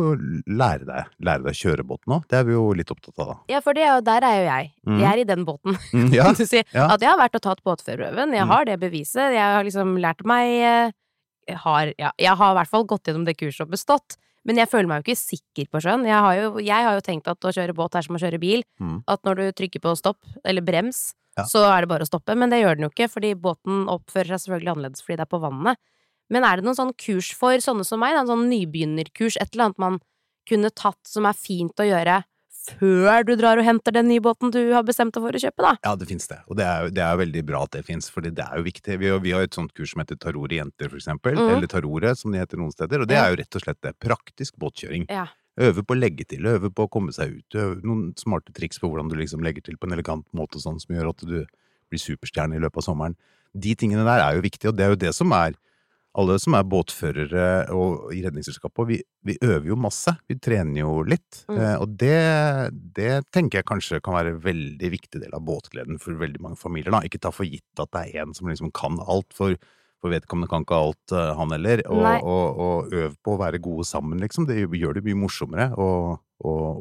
lære 0.52 0.84
deg 0.84 1.12
lære 1.24 1.45
deg 1.45 1.54
å 1.54 1.60
kjøre 1.62 1.86
båten 1.88 2.15
òg. 2.17 2.26
Det 2.28 2.39
er 2.41 2.47
vi 2.50 2.58
jo 2.58 2.65
litt 2.76 2.91
opptatt 2.91 3.15
av, 3.24 3.30
da. 3.32 3.36
Ja, 3.54 3.62
for 3.63 3.78
det 3.78 3.86
er 3.88 4.02
der 4.04 4.26
er 4.28 4.36
jo 4.41 4.47
jeg. 4.50 4.71
Mm. 4.88 4.97
Jeg 5.00 5.08
er 5.13 5.21
i 5.21 5.28
den 5.30 5.45
båten, 5.47 5.78
Mm, 5.95 6.10
ja, 6.15 6.26
kan 6.28 6.36
du 6.41 6.45
si. 6.45 6.60
ja. 6.74 6.88
At 6.91 7.00
jeg 7.06 7.08
har 7.13 7.21
vært 7.21 7.38
og 7.39 7.45
tatt 7.45 7.63
båtførerprøven. 7.63 8.34
Jeg 8.36 8.43
Mm. 8.45 8.52
har 8.52 8.65
det 8.67 8.80
beviset. 8.82 9.32
Jeg 9.38 9.56
har 9.56 9.63
liksom 9.63 9.95
lært 10.04 10.26
meg 10.28 10.47
eh, 10.60 10.91
Jeg 11.47 11.58
har, 11.63 11.93
ja, 11.97 12.12
jeg 12.19 12.36
har 12.38 12.52
i 12.52 12.58
hvert 12.60 12.69
fall 12.69 12.84
gått 12.86 13.08
gjennom 13.08 13.24
det 13.26 13.38
kurset 13.39 13.63
og 13.65 13.71
bestått. 13.71 14.17
Men 14.45 14.58
jeg 14.58 14.67
føler 14.69 14.88
meg 14.89 15.02
jo 15.04 15.12
ikke 15.12 15.21
sikker 15.21 15.67
på 15.71 15.80
sjøen. 15.82 16.04
Jeg 16.06 16.17
har 16.17 16.36
jo, 16.36 16.52
jeg 16.60 16.84
har 16.86 16.93
jo 16.97 17.02
tenkt 17.06 17.28
at 17.30 17.45
å 17.45 17.52
kjøre 17.54 17.74
båt 17.78 17.95
er 17.95 18.02
som 18.06 18.15
å 18.17 18.21
kjøre 18.21 18.39
bil. 18.41 18.63
Mm. 18.82 19.04
At 19.08 19.21
når 19.24 19.36
du 19.38 19.43
trykker 19.58 19.80
på 19.84 19.91
stopp, 19.97 20.17
eller 20.43 20.62
brems, 20.65 21.13
så 21.47 21.62
er 21.71 21.82
det 21.86 21.89
bare 21.89 22.04
å 22.06 22.10
stoppe. 22.10 22.34
Men 22.36 22.50
det 22.52 22.60
gjør 22.62 22.76
den 22.80 22.86
jo 22.88 22.91
ikke, 22.91 23.08
fordi 23.13 23.34
båten 23.39 23.86
oppfører 23.88 24.34
seg 24.34 24.41
selvfølgelig 24.45 24.71
annerledes 24.76 25.04
fordi 25.06 25.17
det 25.19 25.26
er 25.28 25.32
på 25.32 25.39
vannet. 25.43 25.78
Men 26.32 26.48
er 26.48 26.60
det 26.60 26.67
noen 26.67 26.80
sånn 26.80 26.96
kurs 27.00 27.34
for 27.38 27.60
sånne 27.63 27.86
som 27.88 28.02
meg, 28.02 28.15
en 28.15 28.30
sånn 28.30 28.48
nybegynnerkurs, 28.52 29.38
et 29.41 29.54
eller 29.54 29.70
annet 29.70 29.84
man 29.84 30.02
kunne 30.50 30.72
tatt 30.74 31.00
som 31.08 31.28
er 31.30 31.38
fint 31.38 31.80
å 31.80 31.88
gjøre 31.88 32.22
før 32.62 33.26
du 33.26 33.34
drar 33.39 33.60
og 33.60 33.65
henter 33.65 33.96
den 33.96 34.08
nye 34.12 34.22
båten 34.22 34.52
du 34.54 34.60
har 34.74 34.86
bestemt 34.86 35.15
deg 35.15 35.24
for 35.24 35.38
å 35.38 35.41
kjøpe, 35.41 35.63
da? 35.65 35.72
Ja, 35.86 35.94
det 35.98 36.08
finnes 36.10 36.30
det. 36.30 36.39
Og 36.48 36.58
det 36.60 36.65
er, 36.67 36.89
det 36.94 37.04
er 37.06 37.20
veldig 37.22 37.44
bra 37.48 37.63
at 37.65 37.74
det 37.74 37.84
finnes, 37.88 38.10
for 38.13 38.26
det 38.26 38.34
er 38.38 38.60
jo 38.60 38.65
viktig. 38.67 38.98
Vi 39.02 39.10
har, 39.10 39.22
vi 39.24 39.34
har 39.36 39.46
et 39.46 39.58
sånt 39.58 39.74
kurs 39.78 39.94
som 39.96 40.04
heter 40.04 40.20
Tarore 40.22 40.60
jenter, 40.60 40.91
for 40.91 41.00
eksempel. 41.02 41.38
Mm. 41.39 41.54
Eller 41.56 41.72
Tarore, 41.72 42.13
som 42.20 42.34
de 42.34 42.41
heter 42.41 42.62
noen 42.62 42.74
steder. 42.74 43.02
Og 43.02 43.10
det 43.10 43.17
er 43.17 43.34
jo 43.34 43.39
rett 43.41 43.58
og 43.58 43.65
slett 43.65 43.82
det. 43.82 43.96
Praktisk 44.04 44.60
båtkjøring. 44.62 45.08
Ja. 45.10 45.26
Øve 45.62 45.84
på 45.84 45.96
å 45.96 46.00
legge 46.00 46.26
til, 46.30 46.46
øve 46.48 46.72
på 46.74 46.86
å 46.86 46.91
komme 46.91 47.13
seg 47.15 47.34
ut. 47.39 47.58
Øve 47.58 47.82
noen 47.84 48.12
smarte 48.20 48.54
triks 48.56 48.80
på 48.82 48.91
hvordan 48.91 49.10
du 49.12 49.17
liksom 49.20 49.44
legger 49.46 49.65
til 49.65 49.82
på 49.82 49.89
en 49.89 49.98
elegant 49.98 50.28
måte, 50.38 50.62
sånn 50.62 50.80
som 50.82 50.96
gjør 50.96 51.12
at 51.12 51.26
du 51.26 51.41
blir 51.91 52.02
superstjerne 52.02 52.56
i 52.56 52.62
løpet 52.62 52.84
av 52.84 52.88
sommeren. 52.88 53.17
De 53.52 53.74
tingene 53.76 54.06
der 54.08 54.24
er 54.24 54.38
jo 54.38 54.46
viktige, 54.46 54.72
og 54.72 54.78
det 54.78 54.86
er 54.86 54.94
jo 54.94 55.02
det 55.02 55.12
som 55.17 55.34
er 55.36 55.58
alle 56.19 56.36
som 56.43 56.56
er 56.58 56.67
båtførere 56.67 57.43
og 57.76 58.12
i 58.12 58.21
Redningsselskapet, 58.26 58.84
vi, 58.89 58.97
vi 59.28 59.38
øver 59.45 59.69
jo 59.71 59.78
masse. 59.80 60.12
Vi 60.28 60.36
trener 60.43 60.82
jo 60.82 60.97
litt. 61.08 61.43
Mm. 61.47 61.58
Eh, 61.58 61.76
og 61.80 61.93
det, 62.02 62.17
det 62.97 63.13
tenker 63.32 63.62
jeg 63.62 63.69
kanskje 63.69 64.02
kan 64.04 64.17
være 64.17 64.34
en 64.36 64.41
veldig 64.43 64.91
viktig 64.91 65.21
del 65.24 65.38
av 65.38 65.45
båtgleden 65.47 66.02
for 66.02 66.19
veldig 66.19 66.43
mange 66.43 66.60
familier. 66.60 66.91
Da. 66.91 67.04
Ikke 67.08 67.21
ta 67.24 67.32
for 67.36 67.47
gitt 67.47 67.84
at 67.84 67.93
det 67.95 68.04
er 68.10 68.26
en 68.26 68.36
som 68.36 68.52
liksom 68.52 68.74
kan 68.76 69.00
alt, 69.08 69.32
for, 69.38 69.56
for 70.02 70.10
vedkommende 70.10 70.50
kan 70.50 70.64
ikke 70.66 70.78
alt, 70.82 71.12
eh, 71.14 71.36
han 71.38 71.52
heller. 71.54 71.84
Og, 71.88 72.26
og, 72.26 72.60
og 72.66 72.94
øv 72.94 73.16
på 73.24 73.36
å 73.36 73.40
være 73.40 73.60
gode 73.62 73.86
sammen, 73.86 74.20
liksom. 74.20 74.48
Det 74.50 74.58
gjør 74.66 74.98
det 74.98 75.04
mye 75.06 75.20
morsommere 75.22 75.70
å, 75.78 76.18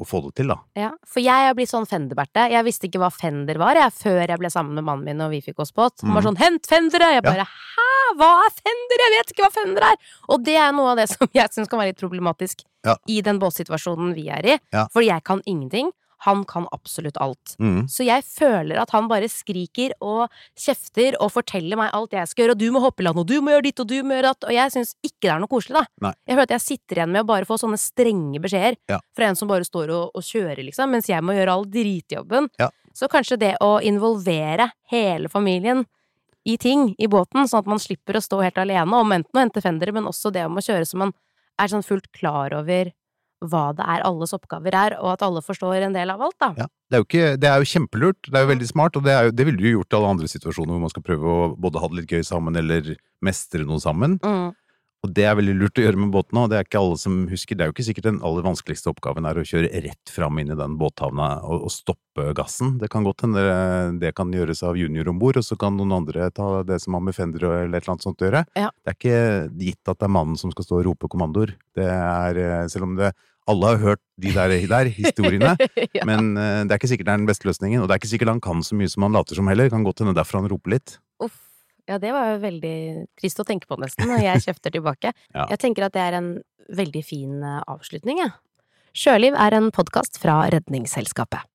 få 0.09 0.23
det 0.25 0.31
til, 0.41 0.49
da. 0.49 0.57
Ja, 0.75 0.91
for 1.05 1.21
jeg 1.21 1.47
har 1.51 1.53
blitt 1.55 1.69
sånn 1.69 1.85
Fender-Berte. 1.85 2.47
Jeg 2.51 2.65
visste 2.65 2.89
ikke 2.89 3.03
hva 3.03 3.11
Fender 3.13 3.59
var, 3.61 3.77
jeg, 3.77 3.93
før 3.93 4.23
jeg 4.25 4.39
ble 4.41 4.49
sammen 4.51 4.73
med 4.81 4.85
mannen 4.89 5.05
min 5.05 5.21
og 5.21 5.31
vi 5.35 5.43
fikk 5.45 5.61
oss 5.61 5.73
båt. 5.77 6.01
Han 6.01 6.15
var 6.17 6.23
Mhm. 6.23 6.29
sånn 6.31 6.39
'hent 6.41 6.65
Fendere'! 6.67 7.13
Jeg 7.13 7.21
Ja. 7.23 7.31
bare 7.31 7.45
'hæ, 7.45 8.17
hva 8.17 8.31
er 8.47 8.51
Fender? 8.57 8.99
Jeg 9.05 9.13
vet 9.19 9.33
ikke 9.35 9.45
hva 9.45 9.53
Fender 9.53 9.83
er'! 9.83 9.97
Og 10.31 10.43
det 10.45 10.57
er 10.57 10.73
noe 10.73 10.91
av 10.93 10.97
det 10.97 11.09
som 11.11 11.29
jeg 11.35 11.49
syns 11.53 11.69
kan 11.69 11.79
være 11.79 11.93
litt 11.93 12.01
problematisk 12.01 12.65
Ja. 12.87 12.97
i 13.07 13.21
den 13.21 13.39
båtsituasjonen 13.39 14.15
vi 14.15 14.29
er 14.31 14.47
i. 14.47 14.59
Ja. 14.73 14.87
For 14.91 15.03
jeg 15.03 15.23
kan 15.25 15.43
ingenting. 15.47 15.93
Han 16.27 16.43
kan 16.45 16.67
absolutt 16.73 17.17
alt. 17.17 17.55
Mm. 17.59 17.87
Så 17.89 18.05
jeg 18.05 18.25
føler 18.27 18.77
at 18.83 18.91
han 18.93 19.07
bare 19.09 19.29
skriker 19.33 19.95
og 20.05 20.29
kjefter 20.59 21.17
og 21.21 21.31
forteller 21.33 21.79
meg 21.81 21.95
alt 21.97 22.13
jeg 22.13 22.29
skal 22.29 22.45
gjøre, 22.45 22.57
og 22.57 22.61
du 22.61 22.67
må 22.75 22.83
hoppe 22.85 23.01
i 23.01 23.07
land, 23.07 23.21
og 23.23 23.27
du 23.31 23.39
må 23.41 23.55
gjøre 23.55 23.67
ditt, 23.69 23.81
og 23.81 23.89
du 23.89 23.97
må 24.05 24.17
gjøre 24.19 24.33
datt, 24.35 24.45
og 24.51 24.53
jeg 24.53 24.75
syns 24.75 24.93
ikke 25.07 25.23
det 25.29 25.33
er 25.33 25.41
noe 25.41 25.53
koselig, 25.53 25.81
da. 25.81 25.87
Nei. 26.09 26.13
Jeg 26.27 26.37
føler 26.37 26.49
at 26.51 26.57
jeg 26.57 26.65
sitter 26.67 27.01
igjen 27.01 27.15
med 27.15 27.25
å 27.25 27.29
bare 27.31 27.49
få 27.49 27.57
sånne 27.63 27.79
strenge 27.81 28.43
beskjeder 28.45 28.77
Ja. 28.93 29.01
fra 29.17 29.31
en 29.31 29.37
som 29.41 29.49
bare 29.49 29.65
står 29.65 29.95
og, 29.97 30.11
og 30.15 30.23
kjører, 30.29 30.61
liksom, 30.69 30.93
mens 30.93 31.09
jeg 31.09 31.25
må 31.25 31.33
gjøre 31.39 31.55
all 31.57 31.65
dritjobben. 31.73 32.51
Ja. 32.61 32.69
Så 32.93 33.09
kanskje 33.09 33.39
det 33.41 33.55
å 33.65 33.79
involvere 33.81 34.71
hele 34.91 35.29
familien 35.33 35.87
i 36.45 36.57
ting 36.61 36.95
i 36.99 37.07
båten, 37.09 37.47
sånn 37.49 37.61
at 37.65 37.67
man 37.69 37.79
slipper 37.81 38.17
å 38.17 38.23
stå 38.25 38.43
helt 38.43 38.59
alene 38.61 38.97
om 38.97 39.13
enten 39.13 39.37
å 39.37 39.43
hente 39.45 39.61
fendere, 39.65 39.93
men 39.93 40.09
også 40.09 40.33
det 40.33 40.45
om 40.49 40.57
å 40.57 40.65
kjøre 40.65 40.85
så 40.89 40.97
man 41.01 41.13
er 41.61 41.69
sånn 41.69 41.85
fullt 41.85 42.09
klar 42.17 42.55
over 42.57 42.93
hva 43.41 43.71
det 43.77 43.87
er 43.89 44.05
alles 44.05 44.35
oppgaver 44.37 44.77
er, 44.77 44.97
og 45.01 45.15
at 45.15 45.25
alle 45.25 45.43
forstår 45.45 45.87
en 45.87 45.97
del 45.97 46.13
av 46.13 46.23
alt, 46.27 46.37
da. 46.43 46.51
Ja. 46.61 46.69
Det 46.91 46.99
er 46.99 47.05
ikke, 47.07 47.27
det 47.41 47.49
er 47.49 47.63
jo 47.63 47.71
kjempelurt, 47.71 48.27
det 48.27 48.37
er 48.37 48.45
jo 48.45 48.51
veldig 48.51 48.69
smart, 48.69 48.97
og 48.99 49.07
det, 49.07 49.15
jo, 49.15 49.35
det 49.39 49.47
ville 49.47 49.61
du 49.61 49.69
jo 49.69 49.77
gjort 49.79 49.95
i 49.95 49.99
alle 50.01 50.15
andre 50.17 50.31
situasjoner 50.33 50.75
hvor 50.75 50.83
man 50.83 50.93
skal 50.93 51.05
prøve 51.07 51.35
å 51.35 51.45
både 51.55 51.83
ha 51.83 51.91
det 51.91 52.01
litt 52.01 52.15
gøy 52.17 52.25
sammen 52.27 52.59
eller 52.59 52.95
mestre 53.25 53.65
noe 53.69 53.81
sammen. 53.83 54.19
Mm. 54.25 54.51
Og 55.01 55.15
det 55.17 55.25
er 55.25 55.37
veldig 55.39 55.55
lurt 55.57 55.79
å 55.81 55.85
gjøre 55.87 55.97
med 55.97 56.11
båten 56.13 56.37
òg, 56.37 56.51
det 56.53 56.59
er 56.59 56.67
ikke 56.67 56.81
alle 56.83 56.97
som 57.01 57.15
husker. 57.31 57.57
Det 57.57 57.65
er 57.65 57.71
jo 57.71 57.73
ikke 57.73 57.87
sikkert 57.87 58.05
den 58.11 58.19
aller 58.27 58.45
vanskeligste 58.45 58.91
oppgaven 58.93 59.25
er 59.31 59.39
å 59.41 59.45
kjøre 59.49 59.71
rett 59.87 60.13
fram 60.13 60.37
inn 60.43 60.53
i 60.53 60.57
den 60.59 60.75
båthavna 60.81 61.29
og, 61.41 61.65
og 61.65 61.73
stoppe 61.73 62.27
gassen. 62.37 62.75
Det 62.83 62.91
kan 62.93 63.07
godt 63.09 63.25
hende 63.25 63.41
det- 63.41 64.01
det 64.03 64.11
kan 64.15 64.29
gjøres 64.31 64.63
av 64.63 64.77
junior 64.77 65.09
om 65.09 65.19
bord, 65.19 65.39
og 65.41 65.47
så 65.47 65.57
kan 65.57 65.77
noen 65.79 65.97
andre 65.97 66.29
ta 66.31 66.63
det 66.69 66.83
som 66.83 66.93
har 66.99 67.01
med 67.01 67.15
fender 67.17 67.41
eller 67.49 67.79
et 67.79 67.83
eller 67.83 67.95
annet 67.95 68.05
sånt 68.05 68.21
å 68.21 68.29
gjøre. 68.29 68.45
Ja. 68.61 68.69
Det 68.85 68.93
er 68.93 68.99
ikke 69.01 69.59
gitt 69.65 69.89
at 69.89 69.99
det 69.99 70.05
er 70.11 70.17
mannen 70.19 70.37
som 70.37 70.53
skal 70.53 70.65
stå 70.69 70.81
og 70.83 70.85
rope 70.91 71.09
kommandoer. 71.09 71.57
Det 71.75 71.89
er, 71.89 72.37
eh, 72.37 72.67
selv 72.69 72.85
om 72.91 72.97
det 73.01 73.15
alle 73.49 73.67
har 73.73 73.79
hørt 73.81 74.01
de 74.21 74.31
der, 74.37 74.53
der 74.69 74.85
historiene, 74.93 75.57
ja. 75.97 76.05
men 76.05 76.37
eh, 76.37 76.65
det 76.69 76.73
er 76.73 76.79
ikke 76.79 76.93
sikkert 76.93 77.09
det 77.09 77.15
er 77.17 77.23
den 77.25 77.31
beste 77.33 77.49
løsningen. 77.49 77.81
Og 77.81 77.89
det 77.89 77.97
er 77.97 78.03
ikke 78.05 78.13
sikkert 78.13 78.35
han 78.37 78.41
kan 78.45 78.61
så 78.61 78.77
mye 78.77 78.91
som 78.93 79.03
han 79.09 79.17
later 79.17 79.35
som 79.41 79.49
heller. 79.49 79.65
Det 79.65 79.73
kan 79.73 79.83
godt 79.89 80.05
hende 80.05 80.15
derfor 80.15 80.43
han 80.43 80.51
roper 80.53 80.77
litt. 80.77 80.99
Ja, 81.91 81.99
det 81.99 82.13
var 82.15 82.29
jo 82.31 82.39
veldig 82.45 82.77
trist 83.19 83.41
å 83.43 83.47
tenke 83.47 83.67
på 83.67 83.79
nesten, 83.83 84.07
når 84.07 84.23
jeg 84.23 84.43
kjefter 84.49 84.77
tilbake. 84.77 85.11
Ja. 85.35 85.49
Jeg 85.51 85.63
tenker 85.65 85.89
at 85.89 85.97
det 85.97 86.07
er 86.07 86.21
en 86.21 86.33
veldig 86.71 87.03
fin 87.03 87.41
eh, 87.43 87.63
avslutning, 87.67 88.23
jeg. 88.23 88.37
Sjøliv 88.95 89.35
er 89.39 89.57
en 89.59 89.71
podkast 89.75 90.19
fra 90.23 90.45
Redningsselskapet. 90.55 91.47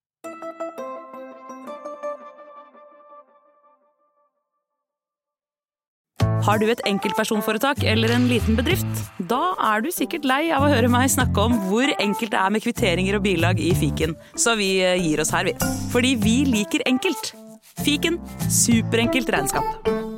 Har 6.46 6.60
du 6.62 6.68
et 6.70 6.82
enkeltpersonforetak 6.86 7.82
eller 7.90 8.12
en 8.14 8.28
liten 8.30 8.58
bedrift? 8.60 9.00
Da 9.32 9.56
er 9.72 9.82
du 9.82 9.90
sikkert 9.94 10.28
lei 10.30 10.44
av 10.54 10.68
å 10.68 10.70
høre 10.70 10.92
meg 10.94 11.10
snakke 11.10 11.48
om 11.48 11.56
hvor 11.72 11.90
enkelt 11.96 12.36
det 12.36 12.42
er 12.44 12.54
med 12.54 12.62
kvitteringer 12.66 13.18
og 13.18 13.26
bilag 13.26 13.64
i 13.64 13.72
fiken, 13.78 14.14
så 14.38 14.54
vi 14.60 14.76
eh, 14.84 15.00
gir 15.00 15.24
oss 15.24 15.34
her, 15.34 15.48
vi. 15.48 15.56
Fordi 15.96 16.14
vi 16.22 16.38
liker 16.52 16.86
enkelt. 16.92 17.34
Fiken 17.82 18.20
superenkelt 18.52 19.32
regnskap. 19.34 20.15